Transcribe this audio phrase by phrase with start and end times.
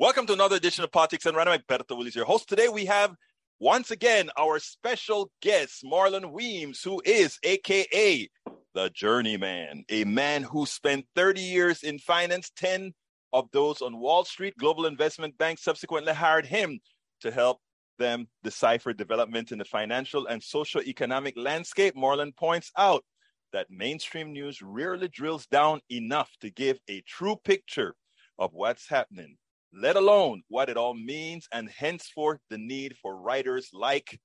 [0.00, 1.60] Welcome to another edition of Politics and Random.
[1.68, 2.48] Berto Willis, your host.
[2.48, 3.14] Today we have
[3.58, 8.30] once again our special guest, Marlon Weems, who is AKA
[8.72, 12.94] the journeyman, a man who spent 30 years in finance, 10
[13.34, 14.54] of those on Wall Street.
[14.58, 16.80] Global investment banks subsequently hired him
[17.20, 17.58] to help
[17.98, 21.94] them decipher development in the financial and social economic landscape.
[21.94, 23.04] Marlon points out
[23.52, 27.94] that mainstream news rarely drills down enough to give a true picture
[28.38, 29.36] of what's happening
[29.72, 34.20] let alone what it all means, and henceforth the need for writers like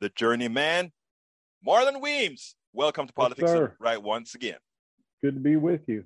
[0.00, 0.92] the journeyman,
[1.66, 2.54] Marlon Weems.
[2.72, 4.58] Welcome to Politics yes, Right once again.
[5.22, 6.04] Good to be with you.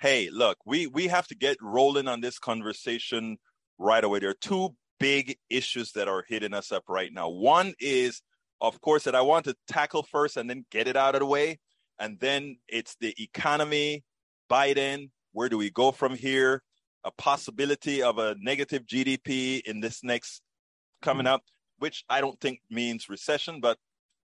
[0.00, 3.38] Hey, look, we we have to get rolling on this conversation
[3.78, 4.20] right away.
[4.20, 7.28] There are two big issues that are hitting us up right now.
[7.28, 8.22] One is,
[8.60, 11.26] of course, that I want to tackle first and then get it out of the
[11.26, 11.58] way.
[11.98, 14.04] And then it's the economy,
[14.50, 15.10] Biden.
[15.32, 16.62] Where do we go from here?
[17.04, 20.42] A possibility of a negative GDP in this next
[21.02, 21.42] coming up,
[21.78, 23.78] which I don't think means recession, but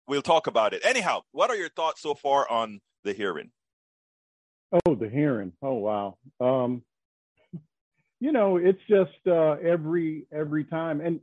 [0.07, 0.85] we'll talk about it.
[0.85, 3.51] Anyhow, what are your thoughts so far on the hearing?
[4.73, 5.53] Oh, the hearing.
[5.63, 6.19] Oh, wow.
[6.41, 6.83] Um,
[8.21, 11.21] you know, it's just uh, every every time, and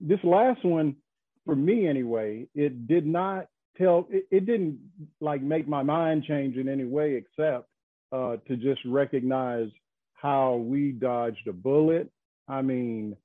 [0.00, 0.96] this last one,
[1.44, 4.08] for me anyway, it did not tell.
[4.10, 4.78] It, it didn't
[5.20, 7.68] like make my mind change in any way, except
[8.12, 9.68] uh, to just recognize
[10.16, 12.10] how we dodged a bullet.
[12.48, 13.16] I mean,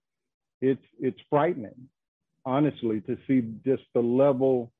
[0.61, 1.89] it's it's frightening,
[2.45, 4.71] honestly, to see just the level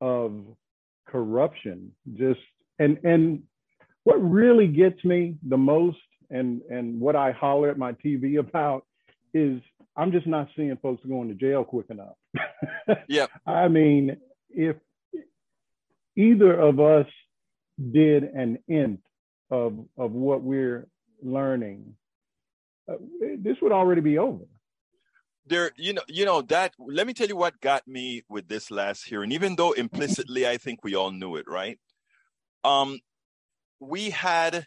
[0.00, 0.44] of
[1.06, 1.92] corruption.
[2.14, 2.40] Just
[2.78, 3.42] and and
[4.04, 5.98] what really gets me the most,
[6.30, 8.84] and and what I holler at my TV about
[9.34, 9.60] is
[9.96, 12.16] I'm just not seeing folks going to jail quick enough.
[13.08, 13.26] yeah.
[13.46, 14.16] I mean,
[14.50, 14.76] if
[16.16, 17.06] either of us
[17.92, 19.00] did an nth
[19.50, 20.86] of of what we're
[21.22, 21.94] learning,
[22.88, 22.94] uh,
[23.38, 24.44] this would already be over.
[25.46, 26.74] There, you know, you know that.
[26.78, 29.30] Let me tell you what got me with this last hearing.
[29.30, 31.78] Even though implicitly, I think we all knew it, right?
[32.64, 32.98] Um,
[33.78, 34.66] we had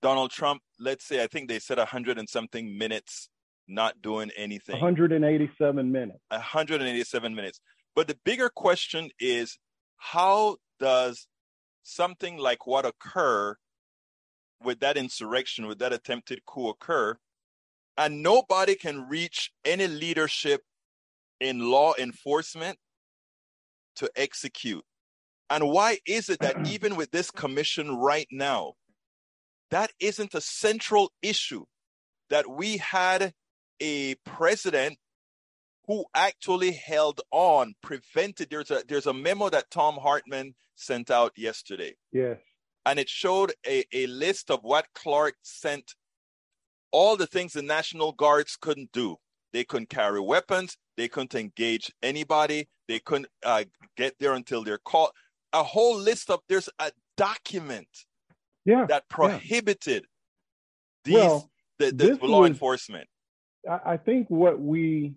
[0.00, 0.62] Donald Trump.
[0.78, 3.28] Let's say, I think they said a hundred and something minutes
[3.68, 4.74] not doing anything.
[4.74, 6.18] 187 minutes.
[6.28, 7.60] 187 minutes.
[7.94, 9.58] But the bigger question is,
[9.98, 11.26] how does
[11.82, 13.56] something like what occur
[14.62, 17.16] with that insurrection, with that attempted coup occur,
[17.96, 20.62] and nobody can reach any leadership
[21.40, 22.78] in law enforcement
[23.96, 24.84] to execute.
[25.48, 28.74] And why is it that even with this commission right now,
[29.70, 31.64] that isn't a central issue
[32.30, 33.32] that we had
[33.80, 34.98] a president
[35.86, 38.50] who actually held on, prevented.
[38.50, 41.94] There's a there's a memo that Thom Hartmann sent out yesterday.
[42.12, 42.38] Yes
[42.86, 45.94] and it showed a, a list of what Clark sent
[46.92, 49.16] all the things the National Guards couldn't do.
[49.52, 50.78] They couldn't carry weapons.
[50.96, 52.68] They couldn't engage anybody.
[52.88, 53.64] They couldn't uh,
[53.96, 55.10] get there until they're called.
[55.52, 57.88] A whole list of there's a document
[58.64, 60.04] yeah, that prohibited
[61.04, 61.12] yeah.
[61.12, 63.08] these well, the, the law was, enforcement.
[63.68, 65.14] I think what we,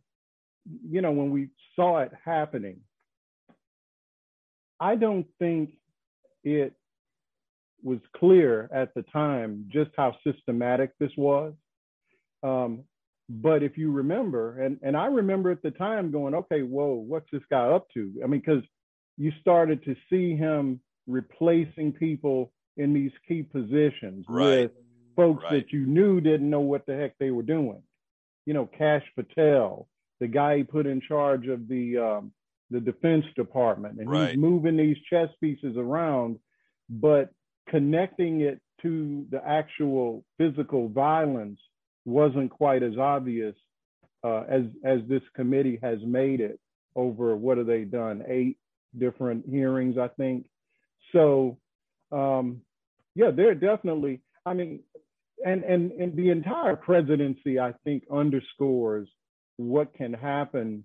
[0.89, 2.79] you know, when we saw it happening,
[4.79, 5.73] I don't think
[6.43, 6.73] it
[7.83, 11.53] was clear at the time just how systematic this was.
[12.43, 12.83] Um,
[13.29, 17.29] but if you remember, and, and I remember at the time going, okay, whoa, what's
[17.31, 18.11] this guy up to?
[18.23, 18.63] I mean, because
[19.17, 24.61] you started to see him replacing people in these key positions right.
[24.61, 24.71] with
[25.15, 25.51] folks right.
[25.51, 27.83] that you knew didn't know what the heck they were doing.
[28.45, 29.87] You know, Kash Patel,
[30.19, 32.31] the guy he put in charge of the um,
[32.71, 34.29] the Defense Department, and right.
[34.29, 36.39] he's moving these chess pieces around,
[36.89, 37.31] but
[37.69, 41.59] connecting it to the actual physical violence
[42.05, 43.55] wasn't quite as obvious
[44.23, 46.59] uh, as as this committee has made it
[46.95, 48.23] over what have they done?
[48.27, 48.57] Eight
[48.97, 50.45] different hearings I think.
[51.13, 51.57] So
[52.11, 52.61] um,
[53.15, 54.81] yeah they're definitely I mean
[55.45, 59.07] and and and the entire presidency I think underscores
[59.57, 60.83] what can happen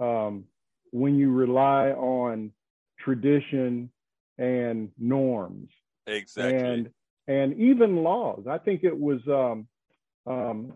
[0.00, 0.44] um,
[0.90, 2.52] when you rely on
[2.98, 3.90] tradition
[4.38, 5.68] and norms
[6.06, 6.58] Exactly.
[6.58, 6.90] And
[7.26, 8.44] and even laws.
[8.48, 9.66] I think it was um,
[10.26, 10.74] um,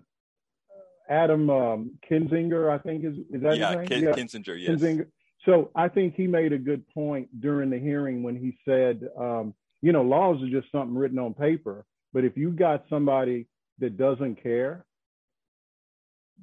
[1.09, 2.71] Adam um, Kinzinger.
[2.71, 4.05] I think is is that yeah, his name?
[4.05, 4.61] yeah, Kinzinger.
[4.61, 4.71] Yes.
[4.71, 5.07] Kinzinger.
[5.45, 9.55] So I think he made a good point during the hearing when he said, um,
[9.81, 13.47] you know, laws are just something written on paper, but if you got somebody
[13.79, 14.85] that doesn't care,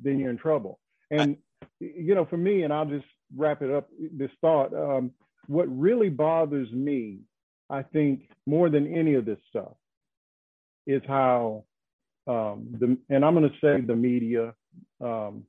[0.02, 0.80] then you're in trouble.
[1.12, 3.06] And I, you know, for me, and I'll just
[3.36, 3.90] wrap it up.
[4.12, 4.74] This thought.
[4.74, 5.12] Um,
[5.48, 7.20] what really bothers me
[7.70, 9.74] I think more than any of this stuff
[10.88, 11.64] is how
[12.28, 14.54] um, the and I'm going to say the media,
[15.02, 15.46] Um,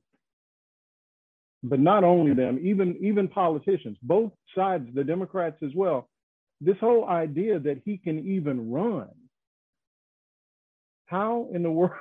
[1.63, 6.09] but not only them, even even politicians, both sides, the Democrats as well.
[6.61, 9.09] This whole idea that he can even run.
[11.05, 11.93] How in the world?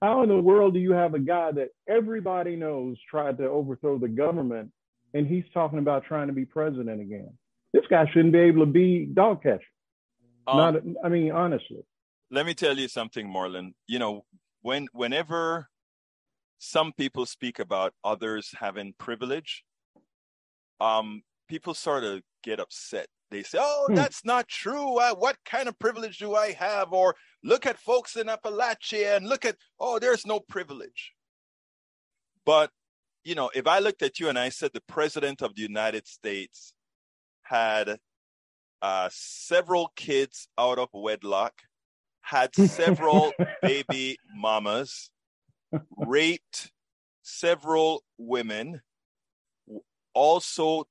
[0.00, 3.98] How in the world do you have a guy that everybody knows tried to overthrow
[3.98, 4.72] the government,
[5.14, 7.32] and he's talking about trying to be president again?
[7.72, 9.62] This guy shouldn't be able to be dog catcher.
[10.46, 10.74] Um, not,
[11.04, 11.84] I mean, honestly.
[12.30, 13.74] Let me tell you something, Marlon.
[13.86, 14.24] You know,
[14.62, 15.68] when whenever
[16.58, 19.64] some people speak about others having privilege,
[20.80, 23.06] um, people sort of get upset.
[23.30, 23.94] They say, "Oh, hmm.
[23.94, 24.98] that's not true.
[24.98, 29.28] Uh, what kind of privilege do I have?" Or look at folks in Appalachia and
[29.28, 31.12] look at, "Oh, there's no privilege."
[32.44, 32.70] But
[33.24, 36.06] you know, if I looked at you and I said the president of the United
[36.06, 36.74] States
[37.42, 37.98] had
[38.80, 41.54] uh, several kids out of wedlock,
[42.22, 45.10] had several baby mamas,
[45.96, 46.72] raped
[47.22, 48.80] several women,
[50.14, 50.84] also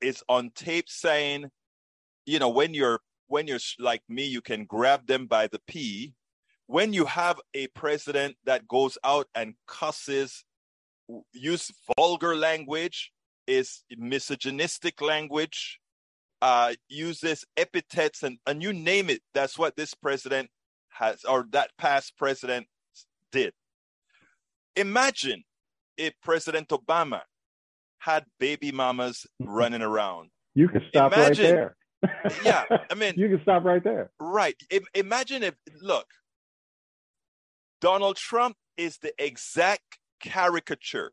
[0.00, 1.50] is on tape saying,
[2.26, 6.14] you know, when you're when you're like me, you can grab them by the pee.
[6.66, 10.44] When you have a president that goes out and cusses,
[11.32, 13.12] use vulgar language,
[13.46, 15.78] is misogynistic language,
[16.44, 20.50] uh, uses epithets and, and you name it, that's what this president
[20.90, 22.66] has, or that past president
[23.32, 23.54] did.
[24.76, 25.44] Imagine
[25.96, 27.22] if President Obama
[27.96, 30.28] had baby mamas running around.
[30.54, 32.32] You can stop Imagine, right there.
[32.44, 34.10] yeah, I mean, you can stop right there.
[34.20, 34.60] Right.
[34.94, 36.08] Imagine if, look,
[37.80, 41.12] Donald Trump is the exact caricature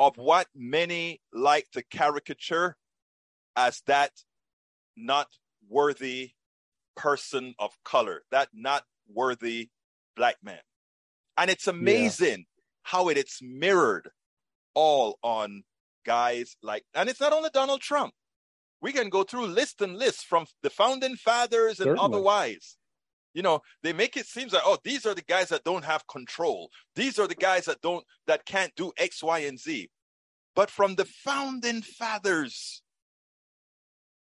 [0.00, 2.76] of what many like to caricature
[3.56, 4.10] as that
[4.96, 5.28] not
[5.68, 6.32] worthy
[6.96, 9.70] person of color, that not worthy
[10.16, 10.60] black man.
[11.36, 12.62] And it's amazing yeah.
[12.82, 14.08] how it, it's mirrored
[14.74, 15.62] all on
[16.04, 18.12] guys like, and it's not only Donald Trump.
[18.82, 22.04] We can go through list and list from the founding fathers and Certainly.
[22.04, 22.76] otherwise.
[23.34, 26.06] You know, they make it seems like, oh, these are the guys that don't have
[26.06, 26.70] control.
[26.94, 29.90] These are the guys that don't, that can't do X, Y, and Z.
[30.54, 32.82] But from the founding fathers,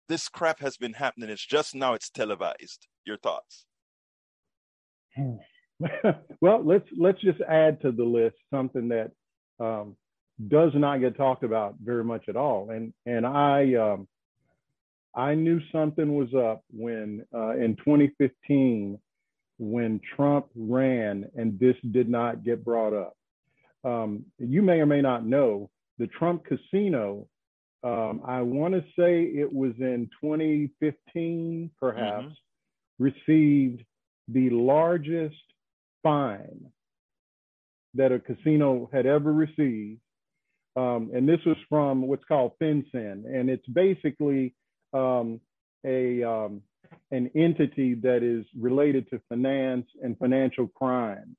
[0.08, 1.30] this crap has been happening.
[1.30, 2.86] It's just now it's televised.
[3.04, 3.66] Your thoughts?
[6.40, 9.10] well, let's let's just add to the list something that
[9.60, 9.96] um,
[10.48, 12.70] does not get talked about very much at all.
[12.70, 14.08] And and I um,
[15.14, 18.98] I knew something was up when uh, in 2015
[19.58, 23.16] when Trump ran and this did not get brought up.
[23.84, 27.28] Um, you may or may not know the Trump casino
[27.84, 33.04] um, I want to say it was in 2015, perhaps, mm-hmm.
[33.04, 33.84] received
[34.28, 35.36] the largest
[36.02, 36.66] fine
[37.92, 40.00] that a casino had ever received.
[40.76, 43.24] Um, and this was from what's called FinCEN.
[43.26, 44.54] And it's basically
[44.94, 45.40] um,
[45.84, 46.62] a, um,
[47.10, 51.36] an entity that is related to finance and financial crimes.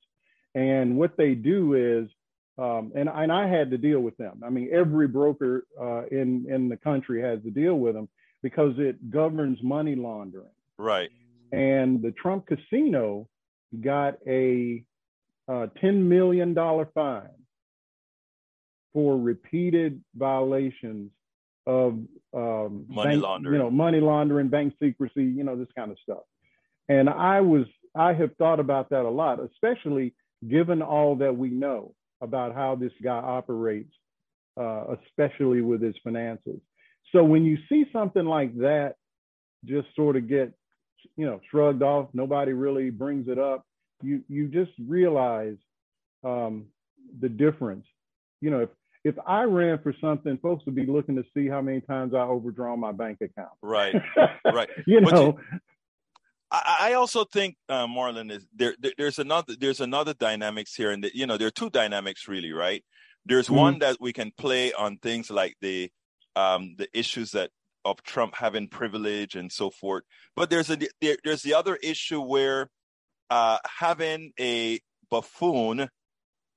[0.54, 2.10] And what they do is
[2.58, 4.42] um, and, and I had to deal with them.
[4.46, 8.08] I mean, every broker uh, in, in the country has to deal with them
[8.42, 10.48] because it governs money laundering.
[10.78, 11.10] Right.
[11.52, 13.28] And the Trump casino
[13.82, 14.84] got a
[15.50, 16.56] uh, $10 million
[16.94, 17.28] fine
[18.94, 21.12] for repeated violations
[21.68, 22.00] of
[22.34, 25.98] um, money bank, laundering, you know, money laundering, bank secrecy, you know, this kind of
[26.02, 26.24] stuff.
[26.88, 27.66] And I was,
[27.96, 30.14] I have thought about that a lot, especially
[30.48, 31.94] given all that we know
[32.26, 33.94] about how this guy operates,
[34.60, 36.60] uh, especially with his finances.
[37.14, 38.96] So when you see something like that
[39.64, 40.52] just sort of get,
[41.16, 43.66] you know, shrugged off, nobody really brings it up,
[44.02, 45.56] you you just realize
[46.24, 46.66] um,
[47.22, 47.86] the difference.
[48.42, 48.70] You know, if
[49.06, 52.22] if I ran for something, folks would be looking to see how many times I
[52.22, 53.52] overdraw my bank account.
[53.62, 53.96] Right,
[54.46, 54.70] right.
[54.88, 55.38] you know,
[56.64, 59.56] I, also think uh, Marlon is there, there, There's another.
[59.60, 62.84] There's another dynamics here, and you know there are two dynamics really, right?
[63.26, 63.56] There's mm-hmm.
[63.56, 65.92] one that we can play on things like the
[66.36, 67.50] um, the issues that
[67.84, 70.04] of Trump having privilege and so forth.
[70.36, 72.70] But there's a there, there's the other issue where
[73.30, 75.90] uh, having a buffoon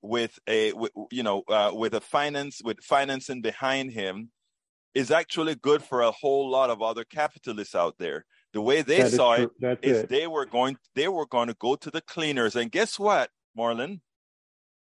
[0.02, 4.30] with a with, you know uh, with a finance with financing behind him
[4.94, 9.02] is actually good for a whole lot of other capitalists out there the way they
[9.02, 9.50] that saw it
[9.82, 10.08] is it.
[10.08, 14.00] they were going they were going to go to the cleaners, and guess what, Marlon?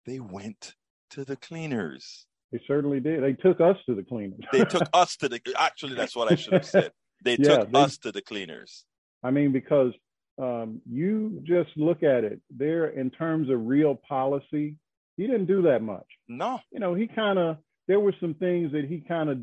[0.04, 0.74] They went
[1.10, 2.26] to the cleaners.
[2.52, 3.22] They certainly did.
[3.22, 4.40] They took us to the cleaners.
[4.52, 5.40] they took us to the.
[5.58, 6.92] Actually, that's what I should have said.
[7.24, 8.84] They yeah, took they, us to the cleaners.
[9.22, 9.92] I mean, because
[10.40, 14.76] um, you just look at it there in terms of real policy.
[15.16, 16.06] He didn't do that much.
[16.28, 16.60] No.
[16.70, 17.56] You know, he kind of
[17.88, 19.38] there were some things that he kind of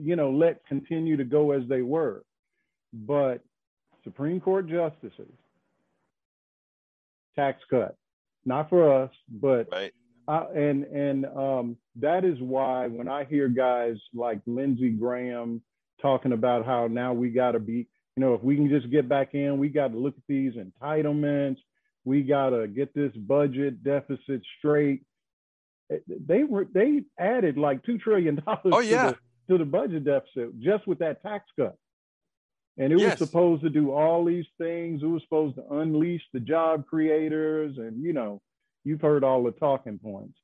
[0.00, 2.22] you know let continue to go as they were,
[2.92, 3.42] but
[4.04, 5.32] Supreme Court justices
[7.36, 7.96] tax cut,
[8.44, 9.92] not for us, but right.
[10.26, 15.62] I, and and um, that is why when I hear guys like Lindsey Graham
[16.02, 19.08] talking about how now we got to be, you know, if we can just get
[19.08, 21.58] back in, we got to look at these entitlements,
[22.04, 25.02] we got to get this budget deficit straight.
[26.26, 29.12] They were they added like two trillion dollars oh, yeah.
[29.12, 29.18] to,
[29.48, 31.76] the, to the budget deficit just with that tax cut.
[32.78, 33.18] And it Yes.
[33.18, 35.02] was supposed to do all these things.
[35.02, 37.76] It was supposed to unleash the job creators.
[37.76, 38.40] And, you know,
[38.84, 40.38] you've heard all the talking points.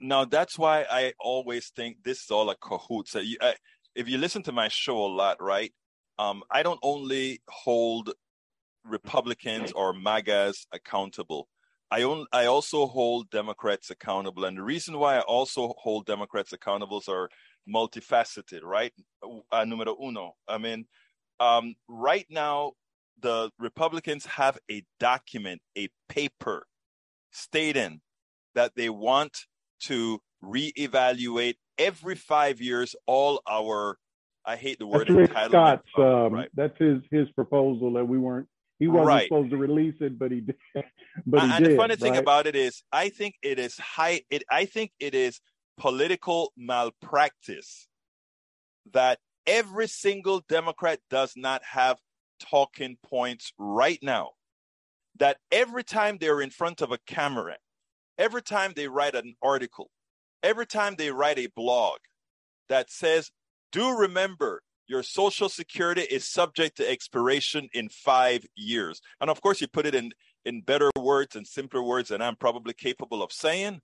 [0.00, 3.14] Now that's why I always think this is all a cahoots.
[3.14, 3.56] Uh, you- I-
[3.94, 5.72] If you listen to my show a lot, right?
[6.18, 8.12] Um, I don't only hold
[8.84, 11.48] Republicans or MAGAs accountable.
[11.92, 16.52] I own, I also hold Democrats accountable, and the reason why I also hold Democrats
[16.52, 17.28] accountable are
[17.68, 18.92] multifaceted, right?
[19.52, 20.34] Uh, numero uno.
[20.48, 20.86] I mean,
[21.40, 22.72] um, right now
[23.20, 26.66] the Republicans have a document, a paper,
[27.30, 28.00] stating
[28.54, 29.36] that they want
[29.80, 33.98] to reevaluate every five years all our
[34.46, 35.30] I hate the word That's Rick.
[35.30, 36.50] Scott's, um, right.
[36.54, 38.46] that's his his proposal that we weren't,
[38.78, 39.28] he wasn't Right.
[39.28, 40.56] supposed to release it, but he did.
[41.26, 44.22] But he and did, the funny thing about it is I think it is high
[44.30, 45.40] it I think it is
[45.78, 47.86] political malpractice
[48.92, 51.98] that every single Democrat does not have
[52.40, 54.30] talking points right now.
[55.18, 57.56] That every time they're in front of a camera,
[58.18, 59.90] every time they write an article,
[60.42, 61.98] every time they write a blog
[62.68, 63.30] that says,
[63.70, 69.00] do remember your social security is subject to expiration in five years.
[69.20, 70.12] And of course, you put it in,
[70.44, 73.80] in better words and simpler words than I'm probably capable of saying.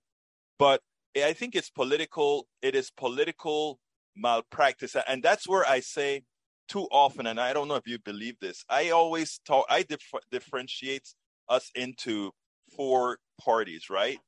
[0.59, 0.81] But
[1.15, 3.79] I think it's political, it is political
[4.15, 4.95] malpractice.
[5.07, 6.23] And that's where I say
[6.67, 10.11] too often, and I don't know if you believe this, I always talk, I dif-
[10.31, 11.07] differentiate
[11.49, 12.31] us into
[12.75, 14.19] four parties, right?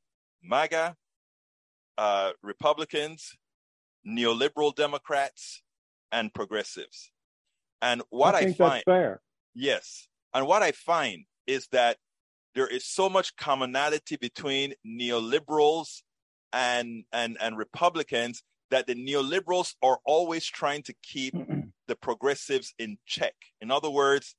[0.43, 0.95] MAGA,
[1.97, 3.31] uh, Republicans,
[4.05, 5.61] neoliberal Democrats,
[6.11, 7.11] and progressives.
[7.81, 9.21] And what I I, find, that's fair.
[9.55, 11.97] yes, and what I find is that
[12.55, 16.01] there is so much commonality between neoliberals
[16.51, 21.35] and and and Republicans that the neoliberals are always trying to keep
[21.87, 23.35] the progressives in check.
[23.61, 24.35] In other words,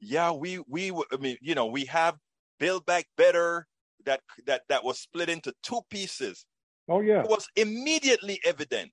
[0.00, 2.14] yeah, we we I mean, you know, we have
[2.60, 3.66] Build Back Better
[4.04, 6.46] that that that was split into two pieces.
[6.88, 8.92] Oh yeah, It was immediately evident.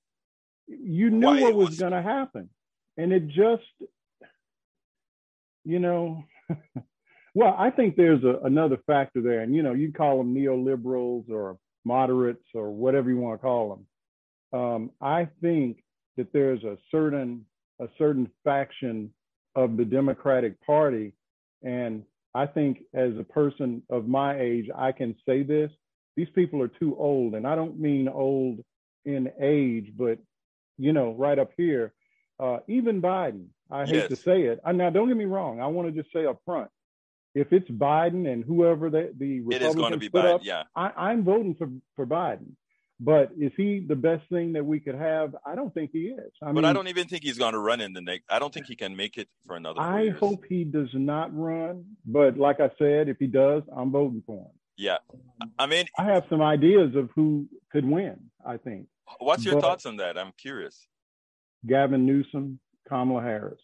[0.66, 2.50] you knew what was, was- going to happen,
[2.98, 3.70] and it just,
[5.66, 6.24] you know,
[7.36, 11.30] well, I think there's a, another factor there, and you know, you call them neoliberals
[11.30, 13.86] or moderates or whatever you want to call them.
[14.54, 15.84] Um, I think
[16.18, 17.46] that there's a certain
[17.82, 19.12] a certain faction
[19.56, 21.14] of the Democratic Party,
[21.64, 22.04] and
[22.36, 25.72] I think as a person of my age, I can say this:
[26.16, 28.60] these people are too old, and I don't mean old
[29.06, 30.20] in age, but
[30.78, 31.94] you know, right up here.
[32.40, 34.60] Uh, even Biden, I hate to say it.
[34.66, 35.62] Now, don't get me wrong.
[35.62, 36.70] I want to just say up front,
[37.36, 40.32] if it's Biden and whoever the, the It is going to Republicans be put bad.
[40.36, 40.64] up, Yeah.
[40.76, 42.56] I, I'm voting for for Biden.
[43.06, 45.36] But is he the best thing that we could have?
[45.46, 46.32] I don't think he is.
[46.42, 48.24] I but mean, I don't even think he's going to run in the next.
[48.30, 49.82] I don't think he can make it for another.
[49.82, 50.20] I years.
[50.20, 51.84] hope he does not run.
[52.06, 54.52] But like I said, if he does, I'm voting for him.
[54.78, 54.98] Yeah.
[55.60, 58.20] I mean, I have some ideas of who could win.
[58.46, 58.88] I think
[59.20, 60.18] what's your But- thoughts on that?
[60.18, 60.88] I'm curious.
[61.68, 63.60] Gavin Newsom, Kamala Harris.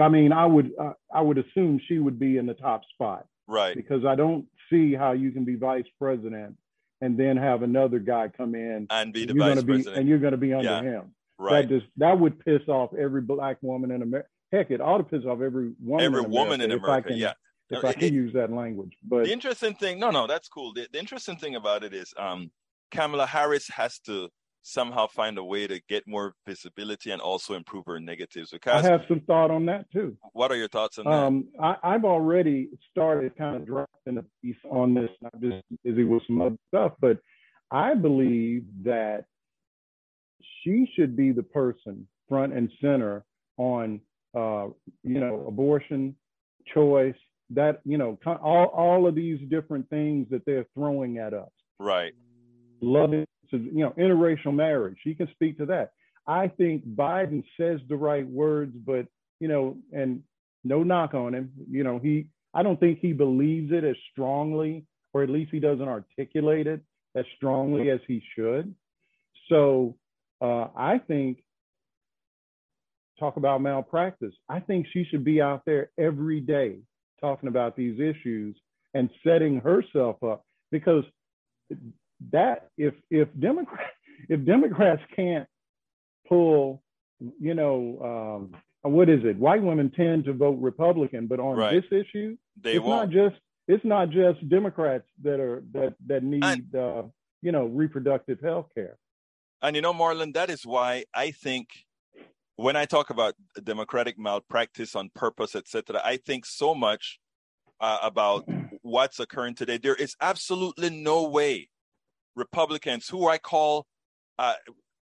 [0.00, 3.26] I mean, I would uh, I would assume she would be in the top spot
[3.46, 3.74] Right.
[3.76, 6.56] because I don't see how you can be vice president
[7.00, 9.98] and then have another guy come in And be the you're vice gonna be president.
[9.98, 10.82] and you're going to be under Yeah.
[10.82, 11.14] him.
[11.38, 11.66] right.
[11.68, 14.28] That just that would piss off every black woman in America.
[14.52, 16.04] Heck, it ought to piss off every woman.
[16.04, 17.08] Every in woman in if I America.
[17.08, 17.32] can- yeah.
[17.70, 20.48] If No, I can it- use that language, but the interesting thing, no, no, that's
[20.48, 20.72] cool.
[20.72, 22.50] The, the interesting thing about it is, um,
[22.90, 24.28] Kamala Harris has to
[24.62, 28.52] somehow find a way to get more visibility and also improve her negatives.
[28.66, 30.16] I have some thought on that too.
[30.32, 31.12] what are your thoughts on that?
[31.12, 36.04] Um, I, I've already started kind of dropping a piece on this, not just busy
[36.04, 37.18] with some other stuff, but
[37.70, 39.24] I believe that
[40.62, 43.24] she should be the person front and center
[43.56, 44.00] on,
[44.36, 44.68] uh,
[45.02, 46.14] you know, abortion,
[46.74, 47.14] choice,
[47.50, 51.50] that, you know, all, all of these different things that they're throwing at us.
[51.78, 52.12] Right.
[52.80, 53.26] Loving,
[53.58, 54.96] you know, interracial marriage.
[55.02, 55.92] She can speak to that.
[56.26, 59.06] I think Biden says the right words, but
[59.40, 60.22] you know, and
[60.64, 61.52] no knock on him.
[61.70, 65.60] You know, he I don't think he believes it as strongly or at least he
[65.60, 66.80] doesn't articulate it
[67.14, 68.74] as strongly as he should.
[69.48, 69.96] So
[70.40, 71.42] uh, I think,
[73.18, 74.32] talk about malpractice.
[74.48, 76.78] I think she should be out there every day
[77.20, 78.56] talking about these issues
[78.94, 81.04] and setting herself up because
[82.32, 83.92] that if if Democrats
[84.28, 85.48] if Democrats can't
[86.28, 86.82] pull,
[87.40, 89.36] you know, um, what is it?
[89.36, 91.82] White women tend to vote Republican, but on right.
[91.82, 93.12] this issue, they it's won't.
[93.12, 97.02] not just it's not just Democrats that are that that need and, uh,
[97.42, 98.98] you know reproductive health care.
[99.62, 101.68] And you know, Marlon, that is why I think
[102.56, 107.18] when I talk about democratic malpractice on purpose, etc., I think so much
[107.80, 108.46] uh, about
[108.82, 109.78] what's occurring today.
[109.78, 111.68] There is absolutely no way
[112.36, 113.86] Republicans, who I call,
[114.38, 114.54] uh,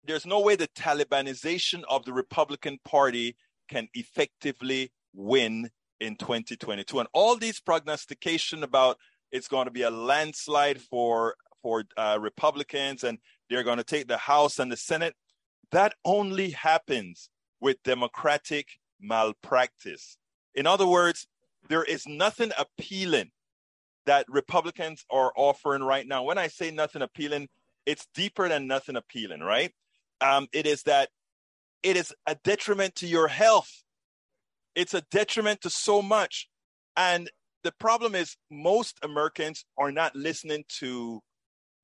[0.05, 3.35] there's no way the Talibanization of the Republican Party
[3.67, 5.69] can effectively win
[5.99, 6.99] in 2022.
[6.99, 8.97] And all these prognostication about
[9.31, 13.17] it's going to be a landslide for for uh, Republicans and
[13.49, 15.15] they're going to take the House and the Senate.
[15.71, 18.67] That only happens with democratic
[18.99, 20.17] malpractice.
[20.55, 21.27] In other words,
[21.67, 23.31] there is nothing appealing
[24.05, 26.23] that Republicans are offering right now.
[26.23, 27.47] When I say nothing appealing,
[27.85, 29.71] it's deeper than nothing appealing, right?
[30.21, 31.09] Um, it is that
[31.83, 33.83] it is a detriment to your health.
[34.75, 36.49] It's a detriment to so much.
[36.95, 37.29] And
[37.63, 41.21] the problem is most Americans are not listening to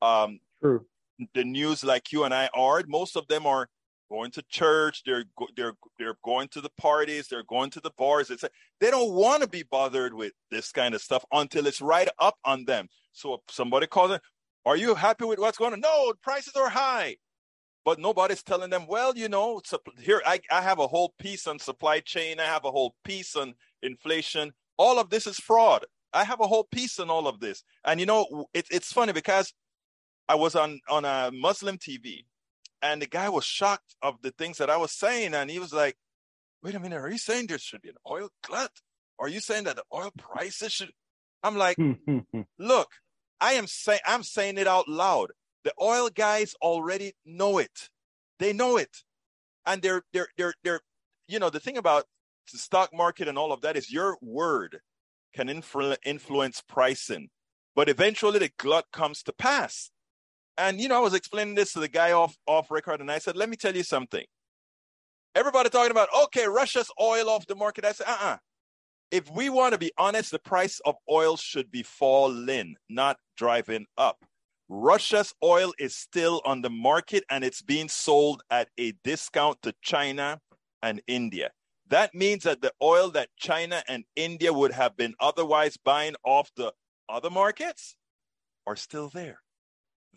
[0.02, 0.86] um, True.
[1.34, 2.84] the news like you and I are.
[2.88, 3.68] Most of them are
[4.10, 5.04] going to church.
[5.06, 7.28] They're they're they're going to the parties.
[7.28, 8.30] They're going to the bars.
[8.30, 8.44] It's
[8.80, 12.36] they don't want to be bothered with this kind of stuff until it's right up
[12.46, 12.88] on them.
[13.14, 14.20] So somebody calls them,
[14.66, 17.18] "Are you happy with what's going on?" No, prices are high,
[17.84, 18.88] but nobody's telling them.
[18.88, 19.62] Well, you know,
[20.00, 22.40] here I I have a whole piece on supply chain.
[22.40, 24.52] I have a whole piece on inflation.
[24.78, 25.86] All of this is fraud.
[26.14, 29.14] I have a whole piece on all of this, and you know, it, it's funny
[29.14, 29.54] because
[30.28, 32.26] I was on on a Muslim TV,
[32.82, 35.74] and the guy was shocked of the things that I was saying, and he was
[35.74, 35.98] like,
[36.62, 38.72] "Wait a minute, are you saying there should be an oil glut?
[39.20, 40.92] Are you saying that the oil prices should?"
[41.44, 41.78] I'm like,
[42.60, 42.90] "Look,
[43.40, 45.32] I am saying I'm saying it out loud.
[45.64, 47.90] The oil guys already know it.
[48.40, 49.04] They know it,
[49.66, 50.82] and they're they're they're they're
[51.28, 52.06] you know the thing about
[52.52, 54.80] the stock market and all of that is your word
[55.34, 57.30] can influ- influence pricing,
[57.76, 59.90] but eventually the glut comes to pass
[60.58, 63.20] and you know, I was explaining this to the guy off off record, and I
[63.20, 64.26] said, "Let me tell you something.
[65.36, 68.38] Everybody talking about okay, Russia's oil off the market." I said, "Uh, uh
[69.12, 73.86] If we want to be honest, the price of oil should be falling, not driving
[73.98, 74.26] up.
[74.68, 79.74] Russia's oil is still on the market, and it's being sold at a discount to
[79.82, 80.40] China
[80.82, 81.52] and India.
[81.88, 86.50] That means that the oil that China and India would have been otherwise buying off
[86.56, 86.74] the
[87.08, 87.96] other markets
[88.66, 89.40] are still there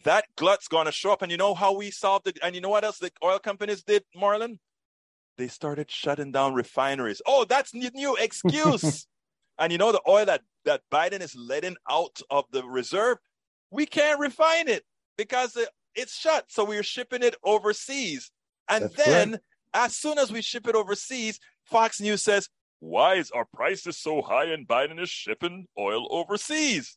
[0.05, 1.23] that glut's going to show up.
[1.23, 2.39] And you know how we solved it?
[2.43, 4.59] And you know what else the oil companies did, Marlon?
[5.37, 7.23] They started shutting down refineries.
[7.27, 9.07] Oh, that's new excuse.
[9.59, 13.19] and you know the oil that, that Biden is letting out of the reserve,
[13.71, 14.85] we can't refine it
[15.17, 15.57] because
[15.95, 16.47] it's shut.
[16.49, 18.31] So we're shipping it overseas.
[18.69, 19.39] And that's then
[19.75, 22.49] as soon as we ship it overseas, Fox News says,
[22.81, 26.97] why is our prices so high and Biden is shipping oil overseas?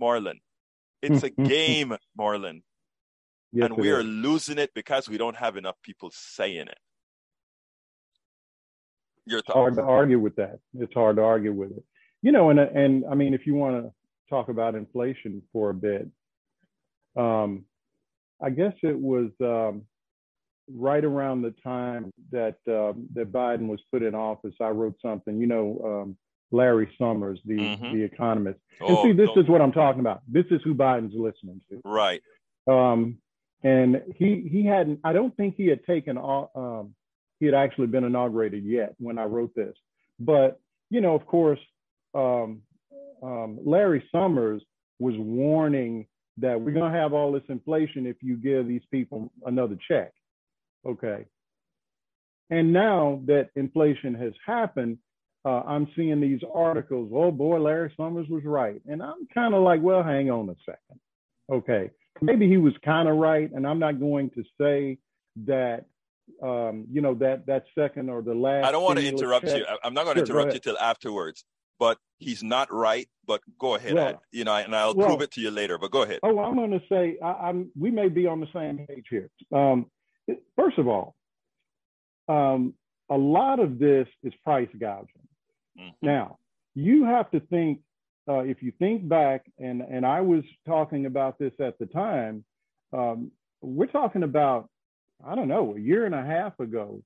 [0.00, 0.40] Marlon,
[1.02, 2.62] it's a game, Marlon.
[3.52, 6.78] Yes, and we are losing it because we don't have enough people saying it.
[9.24, 9.54] Your thoughts?
[9.54, 10.58] Hard to argue with that.
[10.78, 11.84] It's hard to argue with it.
[12.22, 13.92] You know, and and I mean, if you want to
[14.28, 16.08] talk about inflation for a bit,
[17.16, 17.64] um,
[18.42, 19.82] I guess it was um,
[20.72, 24.54] right around the time that uh, that Biden was put in office.
[24.60, 25.40] I wrote something.
[25.40, 26.16] You know, um,
[26.50, 27.96] Larry Summers, the mm-hmm.
[27.96, 28.58] the economist.
[28.80, 30.22] Oh, and see, this is what I'm talking about.
[30.28, 31.80] This is who Biden's listening to.
[31.84, 32.22] Right.
[32.66, 33.18] Um,
[33.62, 35.00] and he he hadn't.
[35.04, 36.18] I don't think he had taken.
[36.18, 36.94] Um,
[37.40, 39.74] he had actually been inaugurated yet when I wrote this.
[40.18, 41.60] But you know, of course,
[42.14, 42.62] um,
[43.22, 44.62] um, Larry Summers
[44.98, 46.06] was warning
[46.38, 50.12] that we're going to have all this inflation if you give these people another check.
[50.86, 51.26] Okay.
[52.50, 54.98] And now that inflation has happened,
[55.46, 57.12] uh, I'm seeing these articles.
[57.14, 60.56] Oh boy, Larry Summers was right, and I'm kind of like, well, hang on a
[60.64, 61.00] second.
[61.50, 64.98] Okay, maybe he was kind of right, and I'm not going to say
[65.46, 65.86] that.
[66.42, 68.66] Um, you know that that second or the last.
[68.66, 69.64] I don't want to interrupt you.
[69.84, 71.44] I'm not going to sure, interrupt you till afterwards.
[71.78, 73.06] But he's not right.
[73.24, 73.94] But go ahead.
[73.94, 75.78] Well, I, you know, and I'll well, prove it to you later.
[75.78, 76.18] But go ahead.
[76.24, 79.30] Oh, I'm going to say I, am We may be on the same page here.
[79.52, 79.86] Um,
[80.56, 81.14] first of all,
[82.28, 82.74] um,
[83.08, 85.28] a lot of this is price gouging.
[85.78, 86.06] Mm-hmm.
[86.06, 86.38] Now,
[86.74, 87.80] you have to think
[88.28, 92.44] uh, if you think back, and and I was talking about this at the time,
[92.92, 94.68] um, we're talking about
[95.24, 97.02] I don't know a year and a half ago.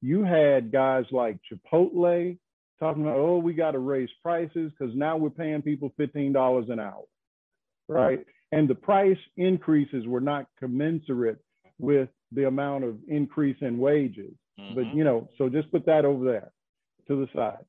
[0.00, 2.38] You had guys like Chipotle
[2.78, 6.66] talking about, oh, we got to raise prices because now we're paying people fifteen dollars
[6.68, 7.04] an hour,
[7.88, 8.24] right?
[8.52, 11.38] And the price increases were not commensurate
[11.78, 14.32] with the amount of increase in wages.
[14.58, 14.74] Mm-hmm.
[14.74, 16.50] But you know, so just put that over there
[17.08, 17.64] to the side.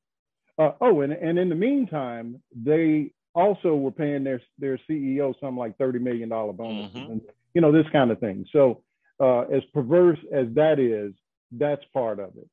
[0.62, 5.56] Uh, oh, and, and in the meantime, they also were paying their their CEO something
[5.56, 7.12] like thirty million dollar bonuses, mm-hmm.
[7.12, 7.20] and
[7.54, 8.46] you know this kind of thing.
[8.52, 8.82] So
[9.20, 11.12] uh, as perverse as that is,
[11.50, 12.48] that's part of it.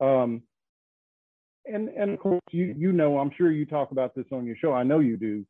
[0.00, 0.42] Um,
[1.66, 4.56] and and of course, you you know, I'm sure you talk about this on your
[4.56, 4.72] show.
[4.72, 5.44] I know you do.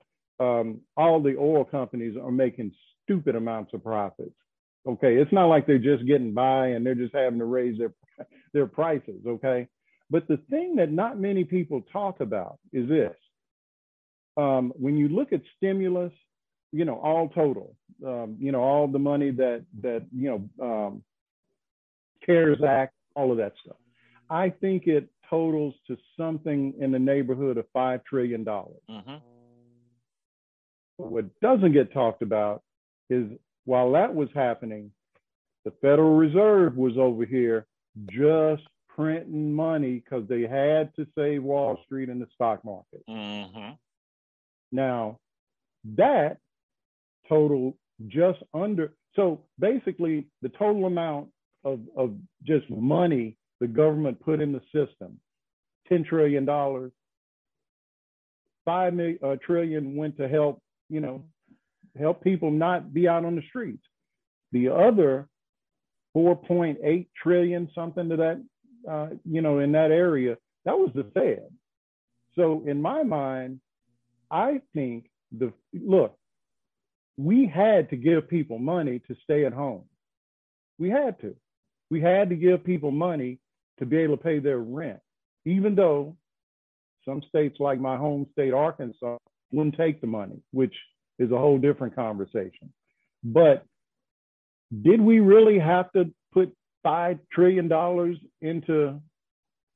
[0.45, 2.73] Um, all the oil companies are making
[3.05, 4.35] stupid amounts of profits.
[4.89, 7.93] Okay, it's not like they're just getting by and they're just having to raise their
[8.53, 9.21] their prices.
[9.27, 9.69] Okay,
[10.11, 13.15] but the thing that not many people talk about is this.
[14.37, 16.13] Um, when you look at stimulus,
[16.73, 21.03] you know, all total, um, you know, all the money that that you know, um,
[22.25, 23.77] CARES Act, all of that stuff.
[24.29, 28.81] I think it totals to something in the neighborhood of five trillion dollars.
[28.89, 29.17] Mm-hmm.
[30.97, 32.63] What doesn't get talked about
[33.09, 33.27] is
[33.65, 34.91] while that was happening,
[35.65, 37.67] the Federal Reserve was over here
[38.11, 38.63] just
[38.97, 43.03] printing money because they had to save Wall Street and the stock market.
[43.09, 43.73] Mm-hmm.
[44.73, 45.19] Now,
[45.97, 46.39] that
[47.29, 47.77] total
[48.09, 51.29] just under, so basically the total amount
[51.65, 52.15] of, of
[52.47, 55.21] just money the government put in the system,
[55.91, 56.47] $10 trillion,
[58.65, 61.25] five million, uh, trillion went to help, you know,
[61.99, 63.83] help people not be out on the streets.
[64.53, 65.29] The other
[66.17, 68.43] 4.8 trillion, something to that
[68.89, 71.49] uh, you know, in that area, that was the Fed.
[72.37, 73.61] So in my mind,
[74.31, 76.17] I think the look,
[77.17, 79.85] we had to give people money to stay at home.
[80.79, 81.35] We had to.
[81.91, 83.39] We had to give people money
[83.79, 85.01] to be able to pay their rent,
[85.45, 86.17] even though
[87.05, 89.17] some states like my home state, Arkansas,
[89.51, 90.75] wouldn't take the money, which
[91.19, 92.73] is a whole different conversation.
[93.25, 93.65] But
[94.83, 99.01] did we really have to put five trillion dollars into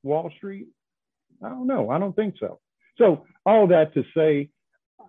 [0.03, 0.67] Wall Street?
[1.43, 1.89] I don't know.
[1.89, 2.59] I don't think so.
[2.97, 4.49] So all that to say,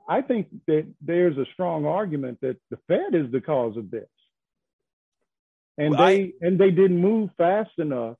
[0.09, 4.09] I think that there's a strong argument that the Fed is the cause of this,
[5.79, 6.33] and well, they I...
[6.41, 8.17] and they didn't move fast enough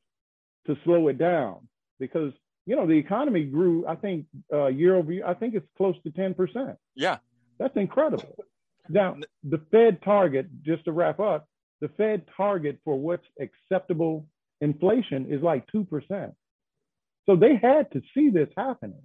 [0.67, 2.33] to slow it down because
[2.67, 3.87] you know the economy grew.
[3.87, 5.27] I think uh, year over year.
[5.27, 6.77] I think it's close to ten percent.
[6.95, 7.19] Yeah,
[7.59, 8.37] that's incredible.
[8.89, 11.49] Now the Fed target, just to wrap up,
[11.81, 14.27] the Fed target for what's acceptable
[14.61, 16.33] inflation is like 2%.
[17.27, 19.03] So they had to see this happening.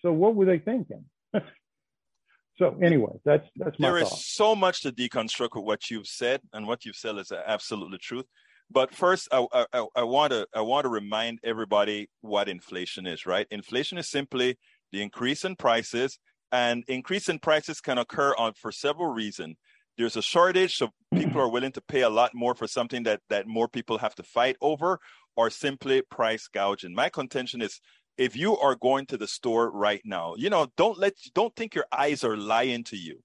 [0.00, 1.04] So what were they thinking?
[2.58, 4.12] so anyway, that's that's my There thought.
[4.12, 7.98] is so much to deconstruct with what you've said, and what you've said is absolutely
[7.98, 8.26] truth.
[8.70, 13.26] But first, I, I, I want to I want to remind everybody what inflation is.
[13.26, 13.46] Right?
[13.50, 14.56] Inflation is simply
[14.92, 16.18] the increase in prices,
[16.52, 19.56] and increase in prices can occur on for several reasons
[19.98, 21.38] there's a shortage, so people mm-hmm.
[21.40, 24.22] are willing to pay a lot more for something that that more people have to
[24.22, 25.00] fight over,
[25.36, 26.94] or simply price gouging.
[26.94, 27.80] My contention is
[28.16, 31.74] if you are going to the store right now, you know, don't let don't think
[31.74, 33.20] your eyes are lying to you.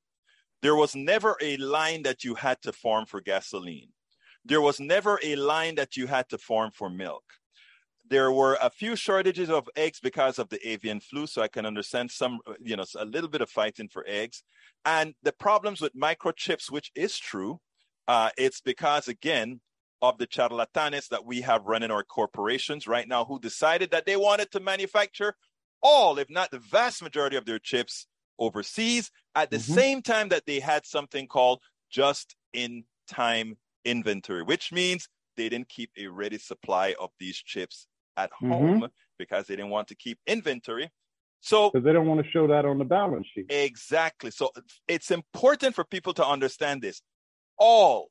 [0.62, 3.89] There was never a line that you had to form for gasoline.
[4.45, 7.23] There was never a line that you had to form for milk.
[8.13, 11.65] There were a few shortages of eggs because of the avian flu, so I can
[11.65, 14.43] understand some, you know, a little bit of fighting for eggs.
[14.86, 17.60] And the problems with microchips, which is true,
[18.08, 19.62] uh, it's because, again,
[20.04, 24.15] of the charlatanes that we have running our corporations right now who decided that they
[24.15, 25.34] wanted to manufacture
[25.82, 28.06] all, if not the vast majority of their chips
[28.38, 29.73] overseas at the mm-hmm.
[29.73, 35.67] same time that they had something called just in time inventory, which means they didn't
[35.67, 38.52] keep a ready supply of these chips at mm-hmm.
[38.52, 40.89] home because they didn't want to keep inventory.
[41.41, 43.47] So they don't want to show that on the balance sheet.
[43.49, 44.32] Exactly.
[44.32, 44.52] So
[44.88, 47.02] it's important for people to understand this.
[47.58, 48.10] All,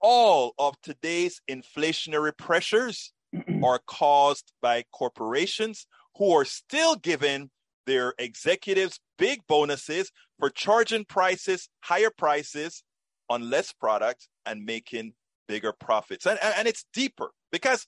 [0.00, 3.12] all of today's inflationary pressures
[3.64, 7.50] are caused by corporations who are still giving
[7.86, 12.84] their executives big bonuses for charging prices, higher prices
[13.28, 15.14] on less products and making
[15.48, 16.26] bigger profits.
[16.26, 17.86] And, and it's deeper because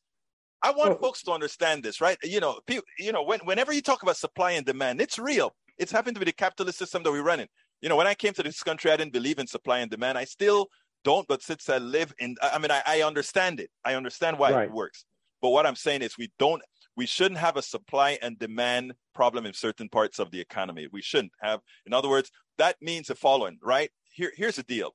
[0.63, 2.17] I want well, folks to understand this, right?
[2.23, 5.55] You know, people, you know, when, whenever you talk about supply and demand, it's real.
[5.79, 7.49] It's happened to be the capitalist system that we run in.
[7.83, 10.17] You know, when I came to this country, I didn't believe in supply and demand.
[10.17, 10.69] I still
[11.05, 13.71] don't, but since I live in, I mean, I, I understand it.
[13.85, 14.65] I understand why right.
[14.65, 15.05] it works.
[15.43, 16.63] But what I'm saying is, we don't,
[16.97, 20.89] we shouldn't have a supply and demand problem in certain parts of the economy.
[20.91, 21.61] We shouldn't have.
[21.85, 23.91] In other words, that means the following, right?
[24.11, 24.95] Here, here's the deal.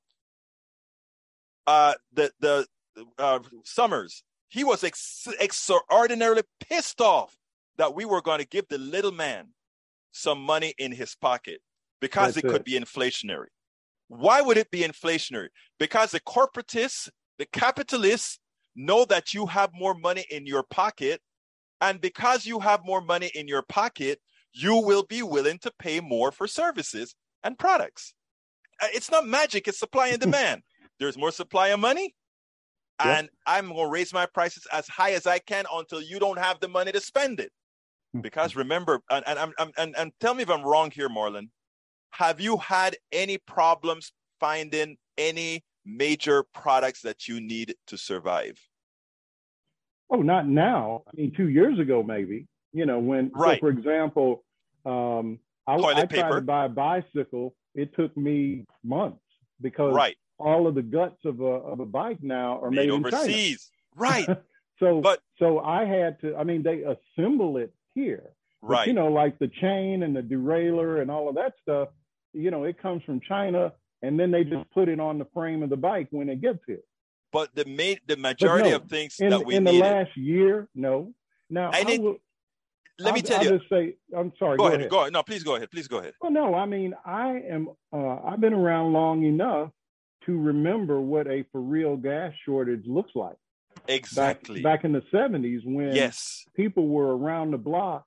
[1.66, 2.66] Uh, the the
[3.18, 7.34] uh, Summers, he was ex- extraordinarily pissed off
[7.78, 9.48] that we were going to give the little man
[10.10, 11.62] some money in his pocket
[12.02, 13.46] because That's it could be inflationary.
[14.08, 15.48] Why would it be inflationary?
[15.78, 18.40] Because the corporatists, the capitalists
[18.76, 21.22] know that you have more money in your pocket.
[21.80, 24.20] And because you have more money in your pocket,
[24.52, 28.12] you will be willing to pay more for services and products.
[28.82, 30.60] Uh, it's not magic, it's supply and demand.
[30.98, 32.14] There's more supply of money,
[32.98, 36.38] and I'm going to raise my prices as high as I can until you don't
[36.38, 37.50] have the money to spend it.
[38.12, 38.20] Hmm.
[38.20, 41.48] Because remember, and, and, and, and, and tell me if I'm wrong here, Marlon.
[42.10, 48.58] Have you had any problems finding any major products that you need to survive?
[50.10, 51.04] Oh, not now.
[51.08, 52.46] I mean, two years ago, maybe.
[52.74, 53.56] You know, when, right.
[53.56, 54.44] So for example,
[54.84, 57.54] um, I, I tried to buy a bicycle.
[57.74, 59.22] It took me months
[59.60, 60.16] because right.
[60.42, 63.70] All of the guts of a of a bike now are made, made overseas.
[63.96, 64.26] Right.
[64.80, 66.36] so, but so I had to.
[66.36, 68.30] I mean, they assemble it here.
[68.60, 68.80] Right.
[68.80, 71.88] But, you know, like the chain and the derailleur and all of that stuff.
[72.32, 75.62] You know, it comes from China, and then they just put it on the frame
[75.62, 76.80] of the bike when it gets here.
[77.30, 80.16] But the ma- the majority no, of things in, that we in needed, the last
[80.16, 81.12] year, no.
[81.50, 82.16] Now I, I will,
[82.98, 83.58] let me I'll, tell I'll you.
[83.58, 84.56] Just say, I'm sorry.
[84.56, 84.90] Go, go ahead, ahead.
[84.90, 85.12] Go ahead.
[85.12, 85.70] No, please go ahead.
[85.70, 86.14] Please go ahead.
[86.20, 87.68] Well, no, I mean, I am.
[87.92, 89.70] Uh, I've been around long enough
[90.26, 93.36] to remember what a for real gas shortage looks like.
[93.88, 94.62] Exactly.
[94.62, 98.04] Back, back in the 70s, when yes, people were around the block,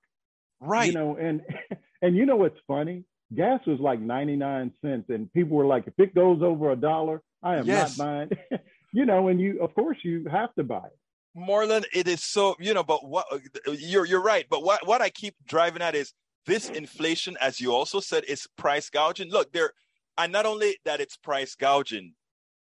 [0.60, 0.86] right?
[0.86, 1.42] You know, and
[2.02, 3.04] and you know what's funny?
[3.34, 7.22] Gas was like 99 cents, and people were like, if it goes over a dollar,
[7.42, 7.98] I am yes.
[7.98, 8.30] not buying.
[8.92, 10.98] you know, and you, of course, you have to buy it.
[11.36, 13.26] Marlon, it is so you know, but what
[13.66, 14.46] you're you're right.
[14.48, 16.14] But what what I keep driving at is
[16.46, 19.30] this inflation, as you also said, is price gouging.
[19.30, 19.72] Look, there,
[20.18, 22.14] and not only that, it's price gouging.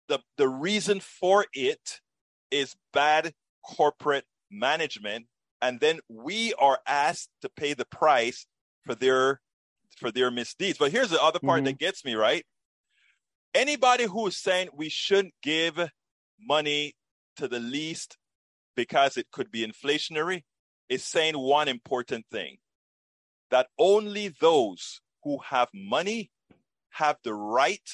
[0.08, 2.00] The the reason for it
[2.50, 3.32] is bad
[3.62, 5.26] corporate management,
[5.60, 8.46] and then we are asked to pay the price
[8.84, 9.40] for their
[9.98, 10.78] for their misdeeds.
[10.78, 11.66] But here's the other part mm-hmm.
[11.66, 12.44] that gets me right.
[13.54, 15.78] Anybody who is saying we shouldn't give
[16.40, 16.94] money
[17.36, 18.16] to the least
[18.76, 20.42] because it could be inflationary
[20.88, 22.58] is saying one important thing
[23.50, 26.30] that only those who have money
[26.98, 27.88] have the right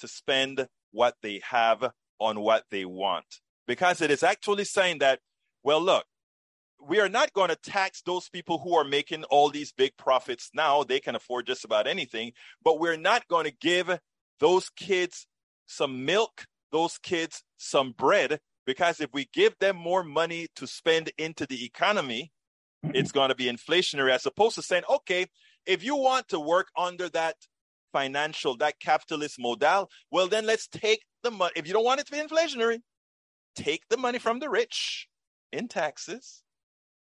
[0.00, 3.26] to spend what they have on what they want.
[3.66, 5.20] Because it is actually saying that,
[5.62, 6.04] well, look,
[6.82, 10.50] we are not going to tax those people who are making all these big profits
[10.54, 10.82] now.
[10.82, 12.32] They can afford just about anything,
[12.64, 13.98] but we're not going to give
[14.38, 15.26] those kids
[15.66, 21.10] some milk, those kids some bread, because if we give them more money to spend
[21.18, 22.32] into the economy,
[22.82, 25.26] it's going to be inflationary as opposed to saying, okay,
[25.66, 27.36] if you want to work under that
[27.92, 31.52] financial, that capitalist model, well, then let's take the money.
[31.56, 32.80] If you don't want it to be inflationary,
[33.54, 35.08] take the money from the rich
[35.52, 36.42] in taxes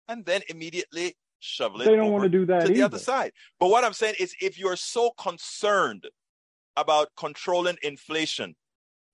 [0.08, 2.74] and then immediately shovel it they don't want to do that to either.
[2.74, 3.32] the other side.
[3.60, 6.08] But what I'm saying is if you're so concerned
[6.76, 8.54] about controlling inflation,